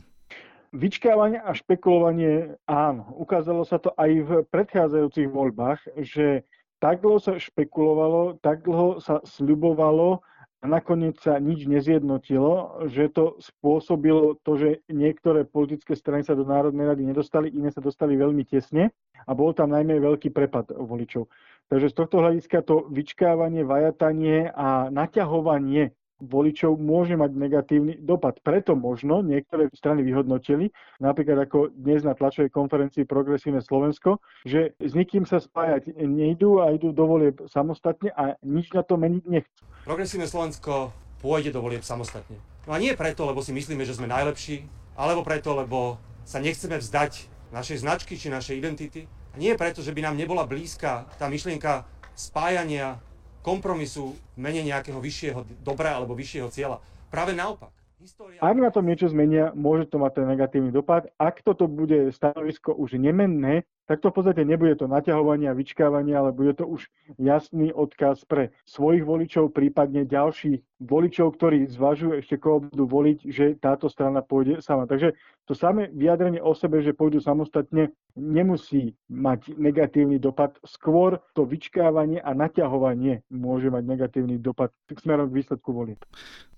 Vyčkávanie 0.71 1.43
a 1.43 1.51
špekulovanie 1.51 2.55
áno. 2.63 3.11
Ukázalo 3.19 3.67
sa 3.67 3.75
to 3.75 3.91
aj 3.99 4.11
v 4.23 4.31
predchádzajúcich 4.55 5.27
voľbách, 5.27 5.83
že 5.99 6.47
tak 6.79 7.03
dlho 7.03 7.19
sa 7.19 7.35
špekulovalo, 7.35 8.39
tak 8.39 8.63
dlho 8.63 9.03
sa 9.03 9.19
sľubovalo 9.27 10.23
nakoniec 10.61 11.17
sa 11.17 11.41
nič 11.41 11.65
nezjednotilo, 11.65 12.85
že 12.89 13.09
to 13.09 13.41
spôsobilo 13.41 14.37
to, 14.45 14.51
že 14.57 14.69
niektoré 14.89 15.41
politické 15.45 15.97
strany 15.97 16.21
sa 16.21 16.37
do 16.37 16.45
Národnej 16.45 16.85
rady 16.85 17.03
nedostali, 17.05 17.49
iné 17.49 17.73
sa 17.73 17.81
dostali 17.81 18.13
veľmi 18.13 18.45
tesne 18.45 18.93
a 19.25 19.31
bol 19.33 19.53
tam 19.57 19.73
najmä 19.73 19.97
veľký 19.97 20.29
prepad 20.29 20.69
voličov. 20.73 21.29
Takže 21.71 21.87
z 21.89 21.97
tohto 21.97 22.21
hľadiska 22.21 22.61
to 22.61 22.85
vyčkávanie, 22.93 23.65
vajatanie 23.65 24.51
a 24.53 24.91
naťahovanie 24.93 25.95
voličov 26.21 26.77
môže 26.77 27.17
mať 27.17 27.31
negatívny 27.33 27.93
dopad. 27.97 28.37
Preto 28.45 28.77
možno 28.77 29.25
niektoré 29.25 29.67
strany 29.73 30.05
vyhodnotili, 30.05 30.69
napríklad 31.01 31.49
ako 31.49 31.73
dnes 31.73 32.05
na 32.05 32.13
tlačovej 32.13 32.53
konferencii 32.53 33.09
Progresívne 33.09 33.59
Slovensko, 33.59 34.21
že 34.45 34.77
s 34.77 34.93
nikým 34.93 35.25
sa 35.25 35.41
spájať 35.41 35.97
nejdú 35.97 36.61
a 36.61 36.71
idú 36.71 36.93
do 36.93 37.03
volieb 37.09 37.41
samostatne 37.49 38.13
a 38.13 38.37
nič 38.45 38.69
na 38.71 38.85
to 38.85 38.95
meniť 38.95 39.23
nechcú. 39.25 39.61
Progresívne 39.83 40.29
Slovensko 40.29 40.93
pôjde 41.19 41.49
do 41.49 41.65
volieb 41.65 41.81
samostatne. 41.81 42.37
No 42.69 42.77
a 42.77 42.81
nie 42.81 42.93
preto, 42.93 43.25
lebo 43.25 43.41
si 43.41 43.49
myslíme, 43.51 43.81
že 43.81 43.97
sme 43.97 44.05
najlepší, 44.05 44.69
alebo 44.93 45.25
preto, 45.25 45.57
lebo 45.57 45.97
sa 46.21 46.37
nechceme 46.37 46.77
vzdať 46.77 47.25
našej 47.49 47.81
značky 47.81 48.13
či 48.13 48.29
našej 48.29 48.55
identity, 48.61 49.09
a 49.31 49.39
nie 49.39 49.55
preto, 49.55 49.79
že 49.79 49.95
by 49.95 50.03
nám 50.05 50.19
nebola 50.19 50.43
blízka 50.43 51.07
tá 51.15 51.31
myšlienka 51.31 51.87
spájania 52.11 52.99
kompromisu 53.41 54.13
v 54.13 54.37
mene 54.37 54.61
nejakého 54.65 54.97
vyššieho 54.97 55.65
dobra 55.65 55.97
alebo 55.97 56.13
vyššieho 56.17 56.49
cieľa. 56.49 56.77
Práve 57.09 57.35
naopak. 57.35 57.73
História... 58.01 58.41
Ak 58.41 58.57
na 58.57 58.73
tom 58.73 58.89
niečo 58.89 59.13
zmenia, 59.13 59.53
môže 59.53 59.85
to 59.85 60.01
mať 60.01 60.21
ten 60.21 60.25
negatívny 60.25 60.73
dopad. 60.73 61.13
Ak 61.21 61.45
toto 61.45 61.69
bude 61.69 62.09
stanovisko 62.09 62.73
už 62.73 62.97
nemenné, 62.97 63.61
tak 63.91 63.99
to 63.99 64.07
v 64.07 64.23
podstate 64.23 64.47
nebude 64.47 64.79
to 64.79 64.87
naťahovanie 64.87 65.51
a 65.51 65.57
vyčkávanie, 65.59 66.15
ale 66.15 66.31
bude 66.31 66.55
to 66.55 66.63
už 66.63 66.87
jasný 67.19 67.75
odkaz 67.75 68.23
pre 68.23 68.55
svojich 68.63 69.03
voličov, 69.03 69.51
prípadne 69.51 70.07
ďalších 70.07 70.63
voličov, 70.79 71.35
ktorí 71.35 71.67
zvažujú 71.67 72.23
ešte 72.23 72.39
koho 72.39 72.63
budú 72.63 72.87
voliť, 72.87 73.19
že 73.27 73.59
táto 73.59 73.91
strana 73.91 74.23
pôjde 74.23 74.63
sama. 74.63 74.87
Takže 74.87 75.11
to 75.43 75.51
samé 75.51 75.91
vyjadrenie 75.91 76.39
o 76.39 76.55
sebe, 76.55 76.79
že 76.79 76.95
pôjdu 76.95 77.19
samostatne, 77.19 77.91
nemusí 78.15 78.95
mať 79.11 79.59
negatívny 79.59 80.23
dopad. 80.23 80.55
Skôr 80.63 81.19
to 81.35 81.43
vyčkávanie 81.43 82.23
a 82.23 82.31
naťahovanie 82.31 83.27
môže 83.27 83.67
mať 83.67 83.83
negatívny 83.83 84.39
dopad 84.39 84.71
smerom 84.87 85.27
k 85.27 85.43
výsledku 85.43 85.75
volieb. 85.75 85.99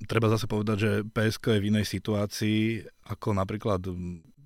Treba 0.06 0.30
zase 0.30 0.46
povedať, 0.46 0.78
že 0.78 0.92
PSK 1.10 1.58
je 1.58 1.62
v 1.66 1.70
inej 1.74 1.86
situácii 1.90 2.86
ako 3.10 3.34
napríklad 3.34 3.82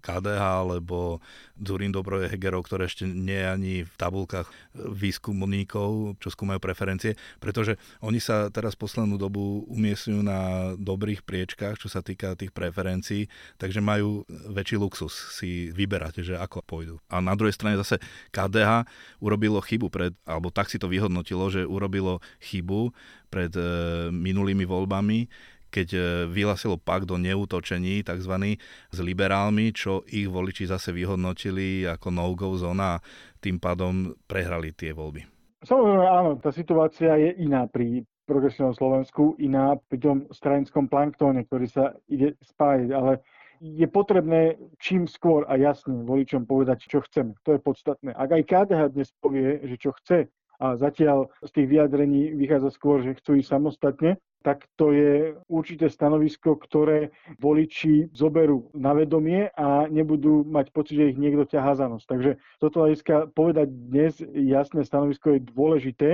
KDH 0.08 0.64
alebo 0.64 1.20
Zurin 1.60 1.92
Dobroje 1.92 2.32
Hegerov, 2.32 2.64
ktoré 2.64 2.88
ešte 2.88 3.04
nie 3.04 3.36
je 3.36 3.48
ani 3.52 3.74
v 3.84 3.94
tabulkách 4.00 4.48
výskumníkov, 4.78 6.16
čo 6.24 6.30
skúmajú 6.32 6.64
preferencie, 6.64 7.20
pretože 7.44 7.76
oni 8.00 8.24
sa 8.24 8.48
teraz 8.48 8.80
poslednú 8.80 9.20
dobu 9.20 9.68
umiestňujú 9.68 10.22
na 10.24 10.72
dobrých 10.80 11.28
priečkách, 11.28 11.76
čo 11.82 11.92
sa 11.92 12.00
týka 12.00 12.40
tých 12.40 12.56
preferencií, 12.56 13.28
takže 13.60 13.84
majú 13.84 14.24
väčší 14.30 14.80
luxus 14.80 15.36
si 15.36 15.74
vyberať, 15.76 16.24
že 16.24 16.40
ako 16.40 16.64
pôjdu. 16.64 16.96
A 17.12 17.20
na 17.20 17.36
druhej 17.36 17.58
strane 17.58 17.76
zase 17.76 18.00
KDH 18.32 18.88
urobilo 19.20 19.60
chybu 19.60 19.92
pred, 19.92 20.14
alebo 20.24 20.54
tak 20.54 20.72
si 20.72 20.80
to 20.80 20.88
vyhodnotilo, 20.88 21.52
že 21.52 21.68
urobilo 21.68 22.24
chybu 22.40 22.94
pred 23.28 23.52
e, 23.60 23.64
minulými 24.14 24.64
voľbami, 24.64 25.28
keď 25.78 25.90
e, 25.94 26.00
vyhlasilo 26.34 26.82
pak 26.82 27.06
do 27.06 27.22
neútočení 27.22 28.02
tzv. 28.02 28.58
s 28.90 28.98
liberálmi, 28.98 29.70
čo 29.70 30.02
ich 30.10 30.26
voliči 30.26 30.66
zase 30.66 30.90
vyhodnotili 30.90 31.86
ako 31.86 32.10
no-go 32.10 32.58
zóna 32.58 32.98
a 32.98 33.02
tým 33.38 33.62
pádom 33.62 34.18
prehrali 34.26 34.74
tie 34.74 34.98
voľby. 34.98 35.22
Samozrejme 35.62 36.06
áno, 36.10 36.32
tá 36.42 36.50
situácia 36.50 37.14
je 37.22 37.38
iná 37.46 37.70
pri 37.70 38.02
progresívnom 38.26 38.74
Slovensku, 38.74 39.38
iná 39.38 39.78
pri 39.88 39.98
tom 40.02 40.18
stranickom 40.34 40.90
planktóne, 40.90 41.46
ktorý 41.46 41.68
sa 41.70 41.96
ide 42.10 42.36
spájať, 42.44 42.90
ale 42.92 43.22
je 43.62 43.88
potrebné 43.90 44.58
čím 44.78 45.10
skôr 45.10 45.46
a 45.50 45.58
jasne 45.58 46.06
voličom 46.06 46.46
povedať, 46.46 46.86
čo 46.86 47.02
chceme. 47.02 47.34
To 47.46 47.58
je 47.58 47.62
podstatné. 47.62 48.14
Ak 48.14 48.30
aj 48.30 48.44
KDH 48.46 48.82
dnes 48.94 49.10
povie, 49.18 49.62
že 49.66 49.76
čo 49.82 49.96
chce 49.98 50.30
a 50.58 50.74
zatiaľ 50.78 51.30
z 51.46 51.50
tých 51.54 51.68
vyjadrení 51.70 52.34
vychádza 52.38 52.70
skôr, 52.74 53.02
že 53.02 53.18
chcú 53.18 53.38
ísť 53.38 53.50
samostatne, 53.58 54.12
tak 54.48 54.64
to 54.80 54.96
je 54.96 55.36
určité 55.52 55.92
stanovisko, 55.92 56.56
ktoré 56.56 57.12
voliči 57.44 58.16
zoberú 58.16 58.72
na 58.72 58.96
vedomie 58.96 59.52
a 59.52 59.92
nebudú 59.92 60.48
mať 60.48 60.72
pocit, 60.72 60.96
že 60.96 61.12
ich 61.12 61.20
niekto 61.20 61.44
ťahá 61.44 61.76
za 61.76 61.92
nos. 61.92 62.08
Takže 62.08 62.40
toto 62.56 62.88
hľadiska 62.88 63.36
povedať 63.36 63.68
dnes 63.68 64.24
jasné 64.32 64.88
stanovisko 64.88 65.36
je 65.36 65.52
dôležité 65.52 66.10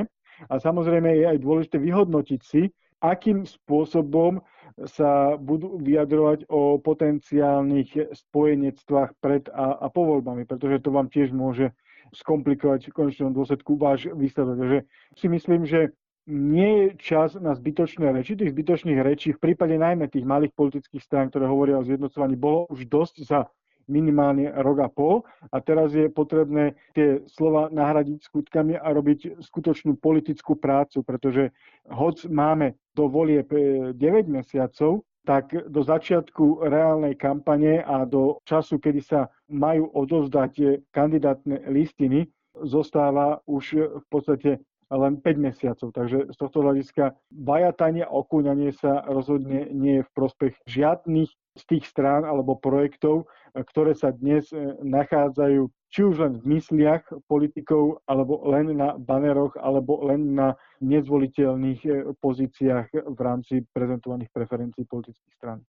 a 0.49 0.57
samozrejme 0.57 1.13
je 1.13 1.29
aj 1.29 1.37
dôležité 1.45 1.77
vyhodnotiť 1.77 2.41
si, 2.41 2.73
akým 3.05 3.45
spôsobom 3.45 4.41
sa 4.89 5.37
budú 5.37 5.77
vyjadrovať 5.77 6.49
o 6.49 6.81
potenciálnych 6.81 8.17
spojenectvách 8.17 9.13
pred 9.21 9.45
a, 9.53 9.77
a 9.77 9.87
po 9.93 10.09
voľbami, 10.09 10.49
pretože 10.49 10.81
to 10.81 10.89
vám 10.89 11.05
tiež 11.13 11.29
môže 11.29 11.69
skomplikovať 12.17 12.89
v 12.89 12.97
konečnom 12.97 13.29
dôsledku 13.29 13.77
váš 13.77 14.09
výsledok. 14.09 14.57
Takže 14.57 14.79
si 15.21 15.27
myslím, 15.29 15.69
že 15.69 15.93
nie 16.27 16.71
je 16.87 16.87
čas 16.99 17.35
na 17.35 17.51
zbytočné 17.51 18.11
reči. 18.15 18.39
Tých 18.39 18.55
zbytočných 18.55 18.99
rečí 19.03 19.35
v 19.35 19.43
prípade 19.43 19.75
najmä 19.75 20.07
tých 20.07 20.23
malých 20.23 20.55
politických 20.55 21.03
strán, 21.03 21.27
ktoré 21.27 21.47
hovoria 21.47 21.79
o 21.79 21.87
zjednocovaní, 21.87 22.39
bolo 22.39 22.67
už 22.71 22.87
dosť 22.87 23.15
za 23.27 23.39
minimálne 23.87 24.47
rok 24.63 24.77
a 24.79 24.87
pol 24.87 25.27
a 25.51 25.59
teraz 25.59 25.91
je 25.91 26.07
potrebné 26.07 26.71
tie 26.95 27.19
slova 27.27 27.67
nahradiť 27.67 28.23
skutkami 28.23 28.79
a 28.79 28.87
robiť 28.95 29.43
skutočnú 29.43 29.99
politickú 29.99 30.55
prácu, 30.55 31.03
pretože 31.03 31.51
hoc 31.91 32.23
máme 32.31 32.79
do 32.95 33.11
volie 33.11 33.43
9 33.43 33.93
mesiacov, 34.31 35.03
tak 35.23 35.51
do 35.71 35.83
začiatku 35.83 36.67
reálnej 36.67 37.15
kampane 37.15 37.83
a 37.83 38.03
do 38.03 38.39
času, 38.43 38.79
kedy 38.79 39.01
sa 39.03 39.27
majú 39.51 39.87
odozdať 39.91 40.83
kandidátne 40.91 41.67
listiny, 41.71 42.27
zostáva 42.63 43.39
už 43.47 43.65
v 44.03 44.05
podstate 44.07 44.63
len 44.95 45.19
5 45.19 45.37
mesiacov. 45.37 45.89
Takže 45.91 46.17
z 46.29 46.37
tohto 46.37 46.61
hľadiska 46.61 47.17
vajatanie 47.33 48.05
a 48.05 48.13
okúňanie 48.13 48.71
sa 48.73 49.03
rozhodne 49.05 49.69
nie 49.73 50.01
je 50.01 50.07
v 50.07 50.13
prospech 50.15 50.53
žiadnych 50.69 51.29
z 51.53 51.63
tých 51.69 51.85
strán 51.85 52.25
alebo 52.25 52.57
projektov, 52.57 53.29
ktoré 53.53 53.93
sa 53.93 54.09
dnes 54.09 54.49
e, 54.49 54.57
nachádzajú 54.81 55.69
či 55.93 56.01
už 56.01 56.25
len 56.25 56.33
v 56.41 56.57
mysliach 56.57 57.05
politikov, 57.29 58.01
alebo 58.09 58.41
len 58.49 58.73
na 58.73 58.97
baneroch, 58.97 59.53
alebo 59.61 60.01
len 60.09 60.33
na 60.33 60.57
nezvoliteľných 60.81 61.81
e, 61.85 61.89
pozíciách 62.17 63.13
v 63.13 63.19
rámci 63.21 63.61
prezentovaných 63.69 64.33
preferencií 64.33 64.89
politických 64.89 65.37
strán. 65.37 65.61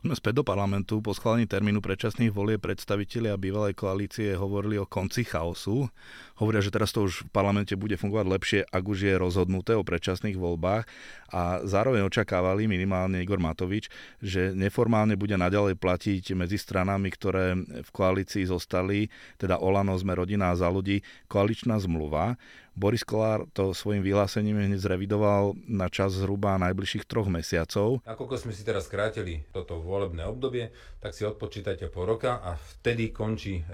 Poďme 0.00 0.16
späť 0.16 0.40
do 0.40 0.44
parlamentu. 0.46 1.02
Po 1.04 1.12
schválení 1.12 1.44
termínu 1.44 1.82
predčasných 1.82 2.32
volie 2.32 2.56
predstavitelia 2.56 3.36
bývalej 3.36 3.76
koalície 3.76 4.32
hovorili 4.32 4.80
o 4.80 4.88
konci 4.88 5.28
chaosu. 5.28 5.92
Hovoria, 6.40 6.64
že 6.64 6.72
teraz 6.72 6.94
to 6.94 7.04
už 7.04 7.26
v 7.26 7.30
parlamente 7.34 7.76
bude 7.76 8.00
fungovať 8.00 8.26
lepšie, 8.32 8.60
ak 8.64 8.80
už 8.86 8.98
je 9.10 9.14
rozhodnuté 9.20 9.76
o 9.76 9.84
predčasných 9.84 10.40
voľbách 10.40 10.88
a 11.34 11.60
zároveň 11.68 12.06
očakávali 12.06 12.64
minimálne 12.64 13.20
Igor 13.20 13.42
Matovič, 13.42 13.92
že 14.24 14.56
neformálne 14.56 15.20
bude 15.20 15.36
naďalej 15.36 15.76
platiť 15.76 16.32
medzi 16.32 16.56
stranami, 16.56 17.09
ktoré 17.10 17.58
v 17.58 17.90
koalícii 17.90 18.46
zostali, 18.46 19.10
teda 19.36 19.58
Olano, 19.58 19.98
sme 19.98 20.14
rodina 20.16 20.54
a 20.54 20.58
za 20.58 20.70
ľudí, 20.70 21.02
koaličná 21.26 21.76
zmluva. 21.82 22.38
Boris 22.78 23.02
Kolár 23.04 23.44
to 23.50 23.74
svojim 23.74 24.00
vyhlásením 24.00 24.56
hneď 24.56 24.80
zrevidoval 24.80 25.58
na 25.66 25.90
čas 25.90 26.16
zhruba 26.16 26.56
najbližších 26.56 27.04
troch 27.04 27.28
mesiacov. 27.28 28.00
Nakoľko 28.06 28.36
sme 28.38 28.52
si 28.54 28.62
teraz 28.62 28.86
skrátili 28.86 29.44
toto 29.50 29.82
volebné 29.82 30.24
obdobie, 30.24 30.70
tak 31.02 31.12
si 31.12 31.26
odpočítajte 31.26 31.90
po 31.90 32.06
roka 32.06 32.40
a 32.40 32.56
vtedy 32.56 33.10
končí. 33.10 33.60
E, 33.60 33.64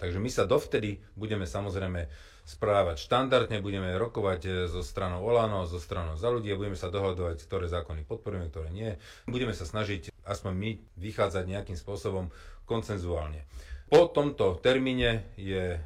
takže 0.00 0.18
my 0.18 0.30
sa 0.32 0.48
dovtedy 0.48 0.98
budeme 1.14 1.44
samozrejme 1.44 2.08
správať 2.50 2.98
štandardne, 3.06 3.62
budeme 3.62 3.94
rokovať 3.94 4.40
e, 4.42 4.50
so 4.66 4.82
stranou 4.82 5.22
Olano, 5.22 5.70
so 5.70 5.78
stranou 5.78 6.18
za 6.18 6.26
ľudí 6.26 6.50
a 6.50 6.58
budeme 6.58 6.74
sa 6.74 6.90
dohodovať, 6.90 7.46
ktoré 7.46 7.70
zákony 7.70 8.02
podporujeme, 8.02 8.50
ktoré 8.50 8.74
nie. 8.74 8.98
Budeme 9.30 9.54
sa 9.54 9.62
snažiť 9.62 10.10
aspoň 10.26 10.52
my 10.58 10.70
vychádzať 10.98 11.44
nejakým 11.46 11.78
spôsobom 11.78 12.34
koncenzuálne. 12.66 13.46
Po 13.90 14.06
tomto 14.06 14.62
termíne 14.62 15.34
je, 15.34 15.74
e, 15.74 15.78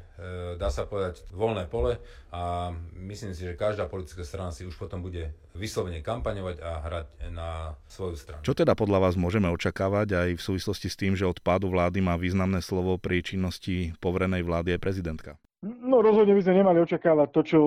dá 0.61 0.69
sa 0.69 0.85
povedať, 0.85 1.25
voľné 1.33 1.65
pole 1.65 1.97
a 2.29 2.69
myslím 3.01 3.33
si, 3.33 3.49
že 3.49 3.57
každá 3.57 3.89
politická 3.89 4.21
strana 4.21 4.53
si 4.53 4.61
už 4.61 4.77
potom 4.77 5.01
bude 5.01 5.33
vyslovene 5.57 6.05
kampaňovať 6.05 6.61
a 6.61 6.71
hrať 6.85 7.07
na 7.33 7.73
svoju 7.89 8.13
stranu. 8.13 8.45
Čo 8.45 8.53
teda 8.53 8.77
podľa 8.77 9.09
vás 9.09 9.17
môžeme 9.17 9.49
očakávať 9.49 10.13
aj 10.13 10.29
v 10.37 10.45
súvislosti 10.45 10.85
s 10.85 10.99
tým, 11.01 11.17
že 11.17 11.25
od 11.25 11.41
pádu 11.41 11.73
vlády 11.73 12.05
má 12.05 12.13
významné 12.13 12.61
slovo 12.61 13.01
pri 13.01 13.25
činnosti 13.25 13.97
poverenej 13.97 14.45
vlády 14.45 14.77
aj 14.77 14.81
prezidentka? 14.85 15.41
No 15.65 16.05
rozhodne 16.05 16.37
by 16.37 16.45
sme 16.45 16.61
nemali 16.61 16.77
očakávať 16.77 17.27
to, 17.33 17.41
čo 17.41 17.59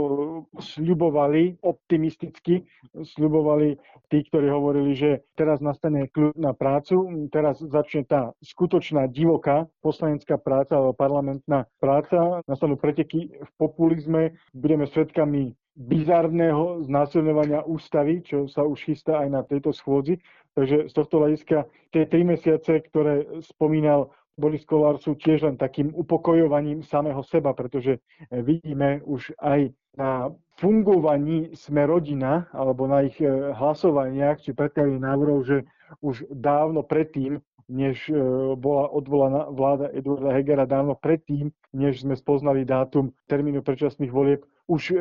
sľubovali 0.55 1.59
optimisticky. 1.67 2.63
Sľubovali 2.95 3.75
tí, 4.07 4.23
ktorí 4.23 4.47
hovorili, 4.47 4.95
že 4.95 5.27
teraz 5.35 5.59
nastane 5.59 6.07
kľud 6.07 6.39
na 6.39 6.55
prácu, 6.55 7.27
teraz 7.35 7.59
začne 7.59 8.07
tá 8.07 8.31
skutočná 8.39 9.11
divoká 9.11 9.67
poslanecká 9.83 10.39
práca 10.39 10.79
alebo 10.79 10.95
parlamentná 10.95 11.67
práca, 11.83 12.39
nastanú 12.47 12.79
preteky 12.79 13.35
v 13.35 13.51
populizme, 13.59 14.39
budeme 14.55 14.87
svedkami 14.87 15.59
bizarného 15.75 16.87
znásilňovania 16.87 17.67
ústavy, 17.67 18.23
čo 18.23 18.47
sa 18.47 18.63
už 18.63 18.79
chystá 18.95 19.27
aj 19.27 19.29
na 19.31 19.43
tejto 19.43 19.75
schôdzi. 19.75 20.23
Takže 20.55 20.87
z 20.87 20.93
tohto 20.95 21.23
hľadiska 21.23 21.67
tie 21.91 22.07
tri 22.07 22.23
mesiace, 22.23 22.79
ktoré 22.79 23.27
spomínal 23.43 24.11
Boris 24.39 24.63
Kolár 24.63 25.03
sú 25.03 25.19
tiež 25.19 25.51
len 25.51 25.59
takým 25.59 25.91
upokojovaním 25.91 26.87
samého 26.87 27.19
seba, 27.27 27.51
pretože 27.53 27.99
eh, 27.99 28.39
vidíme 28.39 29.03
už 29.03 29.35
aj 29.43 29.75
na 29.99 30.31
fungovaní 30.63 31.51
sme 31.59 31.91
rodina 31.91 32.47
alebo 32.55 32.87
na 32.87 33.03
ich 33.03 33.19
eh, 33.19 33.29
hlasovaniach 33.59 34.39
či 34.39 34.55
predkladaní 34.55 35.03
návrhov, 35.03 35.39
že 35.43 35.57
už 35.99 36.31
dávno 36.31 36.87
predtým, 36.87 37.43
než 37.67 38.07
eh, 38.09 38.17
bola 38.55 38.87
odvolaná 38.95 39.51
vláda 39.51 39.91
Eduarda 39.91 40.31
Hegera, 40.31 40.71
dávno 40.71 40.95
predtým, 40.95 41.51
než 41.75 42.07
sme 42.07 42.15
spoznali 42.15 42.63
dátum 42.63 43.11
termínu 43.27 43.67
predčasných 43.67 44.15
volieb, 44.15 44.47
už 44.69 44.93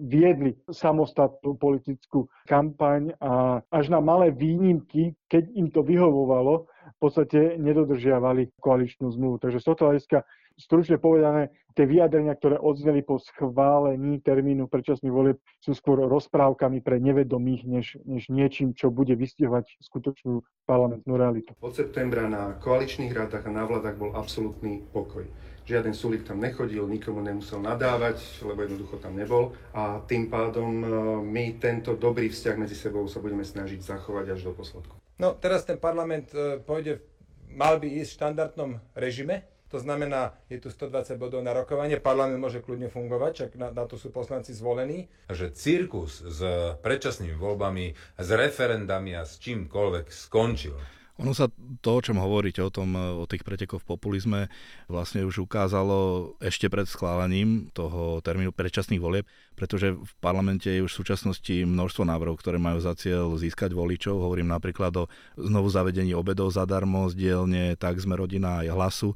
viedli 0.00 0.56
samostatnú 0.72 1.52
politickú 1.60 2.24
kampaň 2.48 3.12
a 3.20 3.60
až 3.68 3.92
na 3.92 4.00
malé 4.00 4.32
výnimky, 4.32 5.12
keď 5.28 5.44
im 5.60 5.68
to 5.68 5.84
vyhovovalo, 5.84 6.64
v 6.94 6.98
podstate 6.98 7.58
nedodržiavali 7.60 8.56
koaličnú 8.58 9.10
zmluvu. 9.10 9.42
Takže 9.42 9.62
z 9.62 9.66
tohto 9.66 9.82
hľadiska 9.90 10.18
stručne 10.60 11.00
povedané, 11.00 11.48
tie 11.72 11.88
vyjadrenia, 11.88 12.36
ktoré 12.36 12.60
odzneli 12.60 13.00
po 13.00 13.16
schválení 13.16 14.20
termínu 14.20 14.68
predčasných 14.68 15.14
volieb, 15.14 15.38
sú 15.64 15.72
skôr 15.72 16.04
rozprávkami 16.04 16.84
pre 16.84 17.00
nevedomých, 17.00 17.62
než, 17.64 17.86
než 18.04 18.28
niečím, 18.28 18.76
čo 18.76 18.92
bude 18.92 19.16
vystihovať 19.16 19.80
skutočnú 19.80 20.44
parlamentnú 20.68 21.16
realitu. 21.16 21.56
Od 21.64 21.72
septembra 21.72 22.28
na 22.28 22.60
koaličných 22.60 23.16
rádach 23.16 23.48
a 23.48 23.54
na 23.54 23.64
vládach 23.64 23.96
bol 23.96 24.12
absolútny 24.12 24.84
pokoj. 24.92 25.24
Žiaden 25.64 25.94
Sulik 25.94 26.26
tam 26.26 26.42
nechodil, 26.42 26.82
nikomu 26.90 27.22
nemusel 27.22 27.62
nadávať, 27.62 28.42
lebo 28.42 28.66
jednoducho 28.66 28.98
tam 28.98 29.14
nebol. 29.14 29.54
A 29.70 30.02
tým 30.02 30.26
pádom 30.26 30.82
e, 30.82 30.86
my 31.22 31.62
tento 31.62 31.94
dobrý 31.94 32.26
vzťah 32.26 32.56
medzi 32.58 32.74
sebou 32.74 33.06
sa 33.06 33.22
budeme 33.22 33.46
snažiť 33.46 33.78
zachovať 33.78 34.34
až 34.34 34.50
do 34.50 34.52
posledku. 34.56 34.98
No 35.20 35.36
teraz 35.36 35.68
ten 35.68 35.76
parlament 35.76 36.32
e, 36.32 36.64
pôjde, 36.64 37.04
mal 37.52 37.76
by 37.76 37.84
ísť 38.00 38.08
v 38.08 38.16
štandardnom 38.16 38.70
režime, 38.96 39.44
to 39.70 39.78
znamená, 39.78 40.34
je 40.50 40.58
tu 40.58 40.66
120 40.72 41.14
bodov 41.14 41.46
na 41.46 41.54
rokovanie, 41.54 42.00
parlament 42.00 42.42
môže 42.42 42.58
kľudne 42.58 42.90
fungovať, 42.90 43.32
čak 43.36 43.50
na, 43.54 43.70
na 43.70 43.86
to 43.86 43.94
sú 43.94 44.10
poslanci 44.10 44.50
zvolení. 44.50 45.06
Že 45.30 45.54
cirkus 45.54 46.24
s 46.26 46.40
predčasnými 46.82 47.38
voľbami, 47.38 47.94
s 48.18 48.28
referendami 48.34 49.14
a 49.14 49.22
s 49.22 49.38
čímkoľvek 49.38 50.10
skončil. 50.10 50.74
Ono 51.20 51.36
sa 51.36 51.52
to, 51.84 52.00
o 52.00 52.02
čom 52.02 52.16
hovoríte, 52.16 52.64
o 52.64 52.72
tom, 52.72 52.96
o 52.96 53.28
tých 53.28 53.44
pretekoch 53.44 53.84
v 53.84 53.90
populizme, 53.92 54.40
vlastne 54.88 55.28
už 55.28 55.44
ukázalo 55.44 56.32
ešte 56.40 56.72
pred 56.72 56.88
schválením 56.88 57.68
toho 57.76 58.24
termínu 58.24 58.56
predčasných 58.56 59.04
volieb, 59.04 59.28
pretože 59.60 59.92
v 59.92 60.12
parlamente 60.24 60.72
je 60.72 60.80
už 60.80 60.88
v 60.88 61.00
súčasnosti 61.04 61.52
množstvo 61.68 62.08
návrhov, 62.08 62.40
ktoré 62.40 62.56
majú 62.56 62.80
za 62.80 62.96
cieľ 62.96 63.36
získať 63.36 63.76
voličov. 63.76 64.16
Hovorím 64.16 64.48
napríklad 64.48 65.04
o 65.04 65.12
znovu 65.36 65.68
zavedení 65.68 66.16
obedov 66.16 66.48
zadarmo 66.48 67.12
z 67.12 67.20
dielne 67.20 67.76
tak 67.76 68.00
sme 68.00 68.16
rodina 68.16 68.64
aj 68.64 68.72
hlasu, 68.72 69.12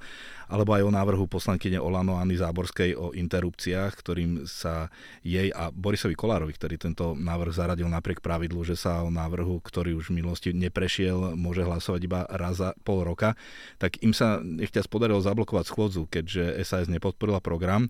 alebo 0.53 0.77
aj 0.77 0.85
o 0.85 0.93
návrhu 0.93 1.25
poslankyne 1.25 1.81
Olano 1.81 2.21
Anny 2.21 2.37
Záborskej 2.37 2.93
o 2.93 3.17
interrupciách, 3.17 3.93
ktorým 3.97 4.45
sa 4.45 4.93
jej 5.25 5.49
a 5.49 5.73
Borisovi 5.73 6.13
Kolárovi, 6.13 6.53
ktorý 6.53 6.77
tento 6.77 7.17
návrh 7.17 7.57
zaradil 7.57 7.89
napriek 7.89 8.21
pravidlu, 8.21 8.61
že 8.69 8.77
sa 8.77 9.01
o 9.01 9.09
návrhu, 9.09 9.65
ktorý 9.65 9.97
už 9.97 10.13
v 10.13 10.21
minulosti 10.21 10.53
neprešiel, 10.53 11.33
môže 11.41 11.65
hlasovať 11.65 12.01
iba 12.05 12.21
raz 12.29 12.61
za 12.61 12.77
pol 12.85 13.01
roka, 13.01 13.33
tak 13.81 13.97
im 14.05 14.13
sa 14.13 14.45
nechťa 14.45 14.85
podarilo 14.93 15.25
zablokovať 15.25 15.65
schôdzu, 15.65 16.05
keďže 16.07 16.61
SAS 16.69 16.93
nepodporila 16.93 17.41
program. 17.41 17.89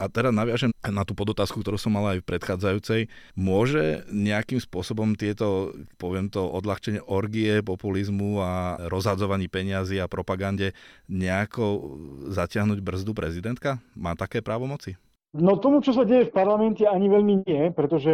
A 0.00 0.08
teda 0.08 0.32
naviažem 0.32 0.72
na 0.80 1.04
tú 1.04 1.12
podotázku, 1.12 1.60
ktorú 1.60 1.76
som 1.76 1.92
mal 1.92 2.16
aj 2.16 2.24
v 2.24 2.28
predchádzajúcej. 2.32 3.00
Môže 3.36 4.08
nejakým 4.08 4.56
spôsobom 4.56 5.12
tieto, 5.12 5.76
poviem 6.00 6.32
to, 6.32 6.40
odľahčenie 6.40 7.04
orgie, 7.04 7.60
populizmu 7.60 8.40
a 8.40 8.80
rozhadzovaní 8.88 9.52
peniazy 9.52 10.00
a 10.00 10.08
propagande 10.08 10.72
nejako 11.04 12.00
zatiahnuť 12.32 12.80
brzdu 12.80 13.12
prezidentka? 13.12 13.76
Má 13.92 14.16
také 14.16 14.40
právomoci? 14.40 14.96
No 15.30 15.54
tomu, 15.62 15.78
čo 15.78 15.94
sa 15.94 16.02
deje 16.02 16.26
v 16.26 16.34
parlamente, 16.34 16.82
ani 16.82 17.06
veľmi 17.06 17.46
nie, 17.46 17.70
pretože 17.70 18.10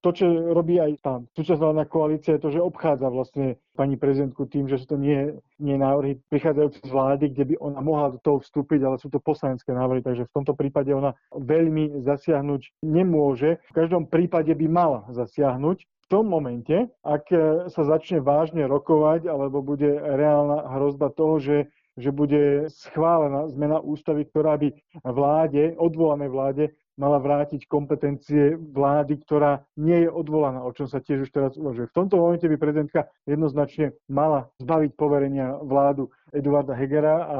to, 0.00 0.16
čo 0.16 0.24
robí 0.56 0.80
aj 0.80 0.96
tá 1.04 1.20
súčasná 1.36 1.84
koalícia, 1.84 2.40
je 2.40 2.42
to, 2.48 2.56
že 2.56 2.64
obchádza 2.64 3.12
vlastne 3.12 3.60
pani 3.76 4.00
prezidentku 4.00 4.48
tým, 4.48 4.64
že 4.64 4.80
sú 4.80 4.96
to 4.96 4.96
nie, 4.96 5.36
nie 5.60 5.76
návrhy 5.76 6.24
prichádzajúce 6.32 6.80
z 6.80 6.88
vlády, 6.88 7.24
kde 7.36 7.44
by 7.52 7.54
ona 7.60 7.80
mohla 7.84 8.16
do 8.16 8.18
toho 8.24 8.40
vstúpiť, 8.40 8.80
ale 8.80 8.96
sú 8.96 9.12
to 9.12 9.20
poslanecké 9.20 9.76
návrhy, 9.76 10.00
takže 10.00 10.24
v 10.24 10.34
tomto 10.40 10.56
prípade 10.56 10.88
ona 10.88 11.12
veľmi 11.36 12.00
zasiahnuť 12.00 12.80
nemôže. 12.80 13.60
V 13.68 13.72
každom 13.76 14.08
prípade 14.08 14.56
by 14.56 14.64
mala 14.64 15.04
zasiahnuť, 15.12 15.84
v 15.84 16.06
tom 16.12 16.28
momente, 16.28 16.92
ak 17.00 17.32
sa 17.72 17.82
začne 17.84 18.20
vážne 18.20 18.68
rokovať 18.68 19.24
alebo 19.24 19.64
bude 19.64 19.88
reálna 19.88 20.68
hrozba 20.76 21.08
toho, 21.08 21.40
že 21.40 21.72
že 21.94 22.10
bude 22.10 22.66
schválená 22.70 23.46
zmena 23.50 23.78
ústavy, 23.78 24.26
ktorá 24.26 24.58
by 24.58 24.74
vláde, 25.06 25.78
odvolanej 25.78 26.30
vláde, 26.30 26.64
mala 26.94 27.18
vrátiť 27.18 27.66
kompetencie 27.66 28.54
vlády, 28.54 29.18
ktorá 29.26 29.66
nie 29.74 30.06
je 30.06 30.10
odvolaná, 30.10 30.62
o 30.62 30.70
čom 30.70 30.86
sa 30.86 31.02
tiež 31.02 31.26
už 31.26 31.30
teraz 31.34 31.58
uvažuje. 31.58 31.90
V 31.90 31.96
tomto 31.98 32.22
momente 32.22 32.46
by 32.46 32.54
prezidentka 32.54 33.10
jednoznačne 33.26 33.98
mala 34.06 34.46
zbaviť 34.62 34.94
poverenia 34.94 35.58
vládu 35.58 36.10
Eduarda 36.30 36.74
Hegera 36.78 37.16
a 37.18 37.38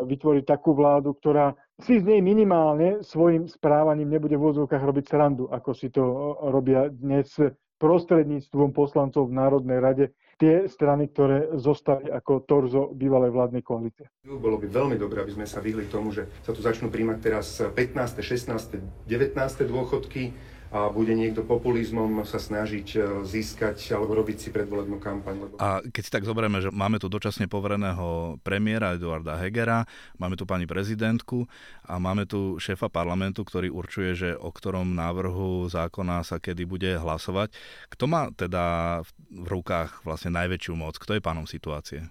vytvoriť 0.00 0.44
takú 0.48 0.72
vládu, 0.72 1.12
ktorá 1.12 1.52
si 1.80 2.00
z 2.00 2.04
nej 2.08 2.20
minimálne 2.24 3.04
svojim 3.04 3.48
správaním 3.48 4.12
nebude 4.12 4.36
v 4.36 4.44
úvodzovkách 4.48 4.80
robiť 4.80 5.04
srandu, 5.08 5.44
ako 5.52 5.70
si 5.76 5.92
to 5.92 6.04
robia 6.48 6.88
dnes 6.88 7.28
prostredníctvom 7.76 8.72
poslancov 8.72 9.28
v 9.28 9.36
Národnej 9.36 9.78
rade, 9.80 10.04
tie 10.36 10.68
strany, 10.68 11.08
ktoré 11.08 11.56
zostali 11.56 12.12
ako 12.12 12.44
torzo 12.44 12.82
bývalej 12.92 13.32
vládnej 13.32 13.64
koalície. 13.64 14.04
Bolo 14.22 14.60
by 14.60 14.68
veľmi 14.68 14.96
dobré, 15.00 15.24
aby 15.24 15.32
sme 15.32 15.48
sa 15.48 15.64
vyhli 15.64 15.88
tomu, 15.88 16.12
že 16.12 16.28
sa 16.44 16.52
tu 16.52 16.60
začnú 16.60 16.92
príjmať 16.92 17.18
teraz 17.20 17.60
15., 17.60 18.20
16., 18.20 19.08
19. 19.08 19.32
dôchodky, 19.64 20.36
a 20.74 20.90
bude 20.90 21.14
niekto 21.14 21.46
populizmom 21.46 22.26
sa 22.26 22.42
snažiť 22.42 22.86
e, 22.94 22.98
získať 23.22 23.78
alebo 23.94 24.18
robiť 24.18 24.36
si 24.36 24.48
predvolebnú 24.50 24.98
kampaň. 24.98 25.34
Lebo... 25.46 25.54
A 25.62 25.78
keď 25.82 26.02
si 26.02 26.10
tak 26.10 26.26
zoberieme, 26.26 26.58
že 26.58 26.74
máme 26.74 26.98
tu 26.98 27.06
dočasne 27.06 27.46
povereného 27.46 28.38
premiéra 28.42 28.98
Eduarda 28.98 29.38
Hegera, 29.38 29.86
máme 30.18 30.34
tu 30.34 30.42
pani 30.42 30.66
prezidentku 30.66 31.46
a 31.86 32.02
máme 32.02 32.26
tu 32.26 32.58
šéfa 32.58 32.90
parlamentu, 32.90 33.46
ktorý 33.46 33.70
určuje, 33.70 34.10
že 34.18 34.30
o 34.34 34.50
ktorom 34.50 34.98
návrhu 34.98 35.70
zákona 35.70 36.26
sa 36.26 36.42
kedy 36.42 36.66
bude 36.66 36.90
hlasovať. 36.98 37.54
Kto 37.94 38.04
má 38.10 38.34
teda 38.34 39.00
v 39.30 39.46
rukách 39.46 40.02
vlastne 40.02 40.34
najväčšiu 40.34 40.74
moc? 40.74 40.98
Kto 40.98 41.14
je 41.14 41.22
pánom 41.22 41.46
situácie? 41.46 42.10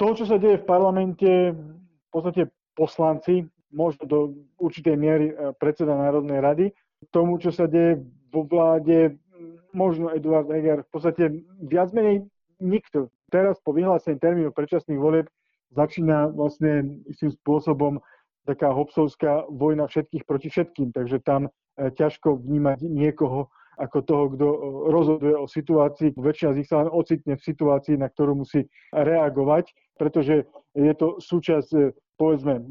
To, 0.00 0.14
čo 0.16 0.24
sa 0.24 0.40
deje 0.40 0.62
v 0.62 0.68
parlamente, 0.68 1.28
v 1.52 2.08
podstate 2.08 2.48
poslanci, 2.72 3.44
možno 3.74 4.06
do 4.06 4.18
určitej 4.56 4.94
miery 4.94 5.26
e, 5.34 5.34
predseda 5.58 5.98
Národnej 5.98 6.38
rady, 6.38 6.66
tomu, 7.10 7.40
čo 7.42 7.50
sa 7.50 7.66
deje 7.68 8.04
vo 8.30 8.46
vláde, 8.46 9.18
možno 9.74 10.14
Eduard 10.14 10.46
Heger, 10.48 10.86
v 10.86 10.90
podstate 10.90 11.22
viac 11.58 11.90
menej 11.90 12.24
nikto. 12.62 13.10
Teraz 13.28 13.58
po 13.58 13.74
vyhlásení 13.74 14.22
termínu 14.22 14.54
predčasných 14.54 15.00
volieb 15.00 15.26
začína 15.74 16.30
vlastne 16.30 17.02
istým 17.10 17.34
spôsobom 17.34 17.98
taká 18.46 18.70
hobsovská 18.70 19.50
vojna 19.50 19.90
všetkých 19.90 20.22
proti 20.22 20.48
všetkým, 20.52 20.94
takže 20.94 21.18
tam 21.24 21.50
ťažko 21.74 22.38
vnímať 22.38 22.86
niekoho 22.86 23.50
ako 23.74 23.98
toho, 24.06 24.24
kto 24.38 24.46
rozhoduje 24.94 25.34
o 25.34 25.50
situácii. 25.50 26.14
Väčšina 26.14 26.54
z 26.54 26.58
nich 26.62 26.70
sa 26.70 26.86
len 26.86 26.90
ocitne 26.94 27.34
v 27.34 27.42
situácii, 27.42 27.98
na 27.98 28.06
ktorú 28.06 28.46
musí 28.46 28.70
reagovať, 28.94 29.74
pretože 29.98 30.46
je 30.78 30.92
to 30.94 31.18
súčasť 31.18 31.90
povedzme, 32.14 32.62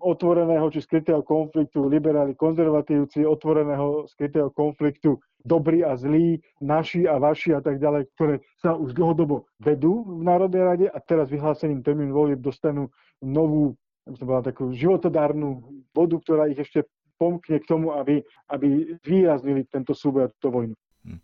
otvoreného 0.00 0.68
či 0.68 0.84
skrytého 0.84 1.24
konfliktu, 1.24 1.88
liberáli, 1.88 2.36
konzervatívci, 2.36 3.24
otvoreného 3.24 4.04
skrytého 4.12 4.52
konfliktu, 4.52 5.16
dobrí 5.40 5.80
a 5.80 5.96
zlí, 5.96 6.36
naši 6.60 7.08
a 7.08 7.16
vaši 7.16 7.56
a 7.56 7.60
tak 7.64 7.80
ďalej, 7.80 8.12
ktoré 8.16 8.34
sa 8.60 8.76
už 8.76 8.92
dlhodobo 8.92 9.48
vedú 9.56 10.04
v 10.04 10.22
Národnej 10.24 10.62
rade 10.62 10.86
a 10.92 10.98
teraz 11.00 11.32
vyhlásením 11.32 11.80
termín 11.80 12.12
volieb 12.12 12.44
dostanú 12.44 12.92
novú, 13.24 13.72
som 14.04 14.26
povedal, 14.28 14.52
takú 14.52 14.64
životodárnu 14.76 15.64
vodu, 15.96 16.16
ktorá 16.20 16.52
ich 16.52 16.60
ešte 16.60 16.84
pomkne 17.16 17.60
k 17.60 17.68
tomu, 17.68 17.92
aby, 17.96 18.24
aby 18.48 18.96
zvýraznili 19.04 19.68
tento 19.68 19.92
súboj 19.92 20.28
a 20.28 20.32
túto 20.32 20.48
vojnu. 20.52 20.76
Hm. 21.04 21.20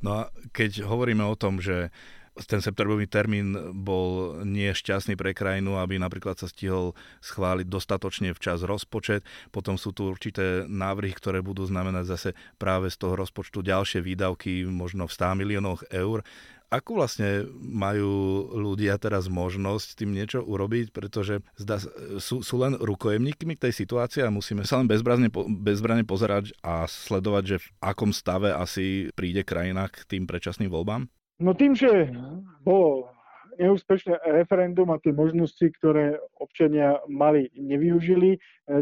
No 0.00 0.10
a 0.24 0.32
keď 0.56 0.88
hovoríme 0.88 1.24
o 1.24 1.36
tom, 1.36 1.60
že 1.60 1.92
ten 2.46 2.60
septembrový 2.64 3.08
termín 3.10 3.52
bol 3.76 4.40
nešťastný 4.44 5.16
pre 5.16 5.36
krajinu, 5.36 5.76
aby 5.80 6.00
napríklad 6.00 6.38
sa 6.40 6.48
stihol 6.48 6.96
schváliť 7.20 7.66
dostatočne 7.66 8.32
včas 8.36 8.64
rozpočet. 8.64 9.26
Potom 9.50 9.76
sú 9.76 9.92
tu 9.92 10.08
určité 10.08 10.64
návrhy, 10.64 11.12
ktoré 11.12 11.44
budú 11.44 11.66
znamenať 11.66 12.04
zase 12.06 12.30
práve 12.56 12.88
z 12.88 12.96
toho 13.00 13.16
rozpočtu 13.18 13.64
ďalšie 13.64 14.00
výdavky, 14.00 14.64
možno 14.68 15.08
v 15.08 15.16
100 15.16 15.40
miliónoch 15.40 15.80
eur. 15.92 16.24
Ako 16.70 17.02
vlastne 17.02 17.50
majú 17.58 18.46
ľudia 18.54 18.94
teraz 18.94 19.26
možnosť 19.26 19.98
tým 19.98 20.14
niečo 20.14 20.38
urobiť, 20.38 20.94
pretože 20.94 21.42
zdá, 21.58 21.82
sú, 22.22 22.46
sú 22.46 22.54
len 22.62 22.78
rukojemníkmi 22.78 23.58
tej 23.58 23.74
situácii 23.74 24.22
a 24.22 24.30
musíme 24.30 24.62
sa 24.62 24.78
len 24.78 24.86
bezbrazne, 24.86 25.34
bezbrazne 25.50 26.06
pozerať 26.06 26.54
a 26.62 26.86
sledovať, 26.86 27.42
že 27.42 27.56
v 27.58 27.68
akom 27.82 28.14
stave 28.14 28.54
asi 28.54 29.10
príde 29.18 29.42
krajina 29.42 29.90
k 29.90 30.06
tým 30.06 30.30
predčasným 30.30 30.70
voľbám? 30.70 31.10
No 31.40 31.56
tým, 31.56 31.72
že 31.72 32.12
bolo 32.60 33.08
neúspešné 33.56 34.20
referendum 34.40 34.88
a 34.92 35.00
tie 35.00 35.12
možnosti, 35.12 35.64
ktoré 35.80 36.16
občania 36.40 37.00
mali, 37.08 37.52
nevyužili. 37.56 38.36
E, 38.36 38.38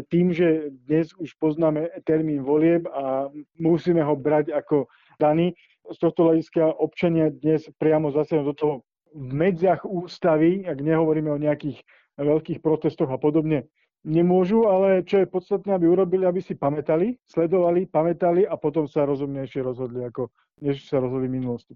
tým, 0.07 0.31
že 0.31 0.71
dnes 0.87 1.11
už 1.19 1.35
poznáme 1.39 1.91
termín 2.07 2.43
volieb 2.43 2.87
a 2.91 3.27
musíme 3.59 3.99
ho 3.99 4.15
brať 4.15 4.55
ako 4.55 4.87
daný, 5.19 5.55
z 5.89 5.97
tohto 5.97 6.29
hľadiska 6.29 6.69
občania 6.77 7.33
dnes 7.33 7.65
priamo 7.81 8.13
zase 8.13 8.37
do 8.39 8.53
toho 8.53 8.73
v 9.09 9.31
medziach 9.33 9.89
ústavy, 9.89 10.69
ak 10.69 10.77
nehovoríme 10.85 11.33
o 11.33 11.41
nejakých 11.41 11.81
veľkých 12.21 12.61
protestoch 12.61 13.09
a 13.09 13.17
podobne, 13.17 13.65
nemôžu, 14.07 14.67
ale 14.67 15.03
čo 15.03 15.19
je 15.19 15.27
podstatné, 15.27 15.75
aby 15.75 15.91
urobili, 15.91 16.23
aby 16.23 16.39
si 16.39 16.55
pamätali, 16.55 17.19
sledovali, 17.27 17.87
pamätali 17.87 18.47
a 18.47 18.55
potom 18.55 18.87
sa 18.87 19.03
rozumnejšie 19.03 19.59
rozhodli, 19.59 20.07
ako 20.07 20.31
než 20.59 20.87
sa 20.87 20.99
rozhodli 20.99 21.31
v 21.31 21.39
minulosti. 21.39 21.73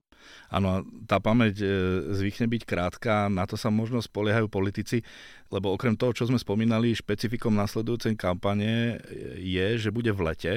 Áno, 0.52 0.84
tá 1.08 1.20
pamäť 1.24 1.64
e, 1.64 1.68
zvykne 2.16 2.52
byť 2.52 2.64
krátka, 2.68 3.32
na 3.32 3.48
to 3.48 3.56
sa 3.56 3.72
možno 3.72 4.04
spoliehajú 4.04 4.52
politici, 4.52 5.04
lebo 5.52 5.72
okrem 5.72 5.96
toho, 5.96 6.12
čo 6.12 6.28
sme 6.28 6.40
spomínali, 6.40 6.96
špecifikom 6.96 7.56
nasledujúcej 7.56 8.16
kampane 8.20 9.00
je, 9.40 9.68
že 9.80 9.90
bude 9.92 10.12
v 10.12 10.22
lete. 10.24 10.54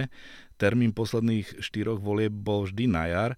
Termín 0.59 0.91
posledných 0.91 1.63
štyroch 1.63 2.03
volieb 2.03 2.35
bol 2.35 2.67
vždy 2.67 2.85
na 2.91 3.05
jar. 3.07 3.33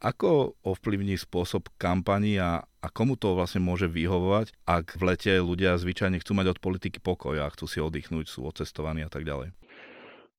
Ako 0.00 0.56
ovplyvní 0.64 1.20
spôsob 1.20 1.68
kampani 1.76 2.40
a, 2.40 2.64
a 2.64 2.88
komu 2.88 3.20
to 3.20 3.36
vlastne 3.36 3.60
môže 3.60 3.84
vyhovovať, 3.84 4.56
ak 4.64 4.96
v 4.96 5.02
lete 5.12 5.32
ľudia 5.36 5.76
zvyčajne 5.76 6.16
chcú 6.24 6.32
mať 6.40 6.56
od 6.56 6.58
politiky 6.64 7.04
pokoj 7.04 7.36
a 7.36 7.52
chcú 7.52 7.68
si 7.68 7.84
oddychnúť, 7.84 8.24
sú 8.24 8.48
odcestovaní 8.48 9.04
a 9.04 9.12
tak 9.12 9.28
ďalej? 9.28 9.52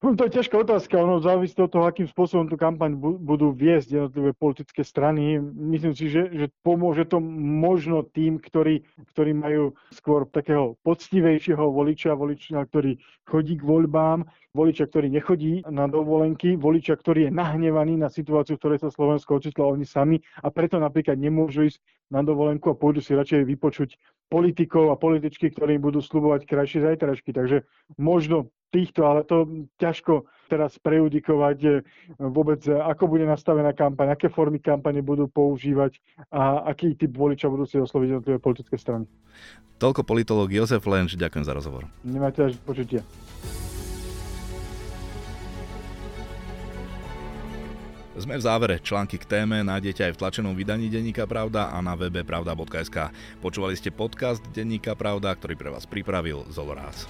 No, 0.02 0.18
to 0.18 0.26
je 0.26 0.34
ťažká 0.34 0.58
otázka, 0.66 0.98
ono 0.98 1.22
závisí 1.22 1.54
od 1.62 1.70
toho, 1.70 1.86
akým 1.86 2.10
spôsobom 2.10 2.50
tú 2.50 2.58
kampaň 2.58 2.98
budú 2.98 3.54
viesť 3.54 4.02
jednotlivé 4.02 4.34
politické 4.34 4.82
strany. 4.82 5.38
Myslím 5.54 5.94
si, 5.94 6.10
že, 6.10 6.26
že 6.34 6.50
pomôže 6.66 7.06
to 7.06 7.22
možno 7.22 8.02
tým, 8.10 8.42
ktorí, 8.42 8.82
ktorí 9.14 9.38
majú 9.38 9.78
skôr 9.94 10.26
takého 10.26 10.74
poctivejšieho 10.82 11.70
voliča, 11.70 12.18
voliča, 12.18 12.66
ktorý 12.66 12.98
chodí 13.30 13.62
k 13.62 13.64
voľbám, 13.64 14.26
voliča, 14.58 14.90
ktorý 14.90 15.14
nechodí 15.14 15.62
na 15.70 15.86
dovolenky, 15.86 16.58
voliča, 16.58 16.98
ktorý 16.98 17.30
je 17.30 17.32
nahnevaný 17.38 18.02
na 18.02 18.10
situáciu, 18.10 18.58
v 18.58 18.62
ktorej 18.66 18.80
sa 18.82 18.90
Slovensko 18.90 19.38
ocitlo 19.38 19.70
oni 19.70 19.86
sami 19.86 20.18
a 20.42 20.50
preto 20.50 20.82
napríklad 20.82 21.22
nemôžu 21.22 21.70
ísť 21.70 21.78
na 22.10 22.26
dovolenku 22.26 22.74
a 22.74 22.76
pôjdu 22.76 23.06
si 23.06 23.14
radšej 23.14 23.46
vypočuť 23.46 24.02
politikov 24.34 24.90
a 24.90 24.98
političky, 24.98 25.54
ktorí 25.54 25.78
budú 25.78 26.02
slubovať 26.02 26.50
krajšie 26.50 26.90
zajtražky. 26.90 27.38
Takže 27.38 27.70
možno 28.02 28.50
týchto, 28.72 29.04
ale 29.04 29.28
to 29.28 29.68
ťažko 29.78 30.26
teraz 30.48 30.76
prejudikovať 30.80 31.58
e, 31.64 31.70
vôbec, 32.20 32.60
e, 32.68 32.76
ako 32.76 33.08
bude 33.08 33.28
nastavená 33.28 33.76
kampaň, 33.76 34.16
aké 34.16 34.28
formy 34.32 34.60
kampane 34.60 35.04
budú 35.04 35.28
používať 35.28 36.00
a 36.32 36.68
aký 36.72 36.96
typ 36.96 37.12
voliča 37.16 37.52
budú 37.52 37.68
si 37.68 37.80
osloviť 37.80 38.08
jednotlivé 38.18 38.40
politické 38.40 38.76
strany. 38.80 39.08
Toľko 39.80 40.04
politolog 40.08 40.52
Jozef 40.52 40.84
Lenč, 40.88 41.16
ďakujem 41.16 41.46
za 41.48 41.54
rozhovor. 41.56 41.88
Nemáte 42.04 42.48
až 42.48 42.60
počutie. 42.64 43.04
Sme 48.12 48.38
v 48.38 48.44
závere. 48.44 48.78
Články 48.78 49.18
k 49.18 49.26
téme 49.26 49.64
nájdete 49.66 50.12
aj 50.12 50.14
v 50.14 50.20
tlačenom 50.20 50.54
vydaní 50.54 50.94
Denníka 50.94 51.26
Pravda 51.26 51.74
a 51.74 51.82
na 51.82 51.98
webe 51.98 52.22
pravda.sk. 52.22 53.10
Počúvali 53.42 53.74
ste 53.74 53.90
podcast 53.90 54.44
Denníka 54.54 54.94
Pravda, 54.94 55.34
ktorý 55.34 55.58
pre 55.58 55.74
vás 55.74 55.90
pripravil 55.90 56.46
Zolorás. 56.54 57.10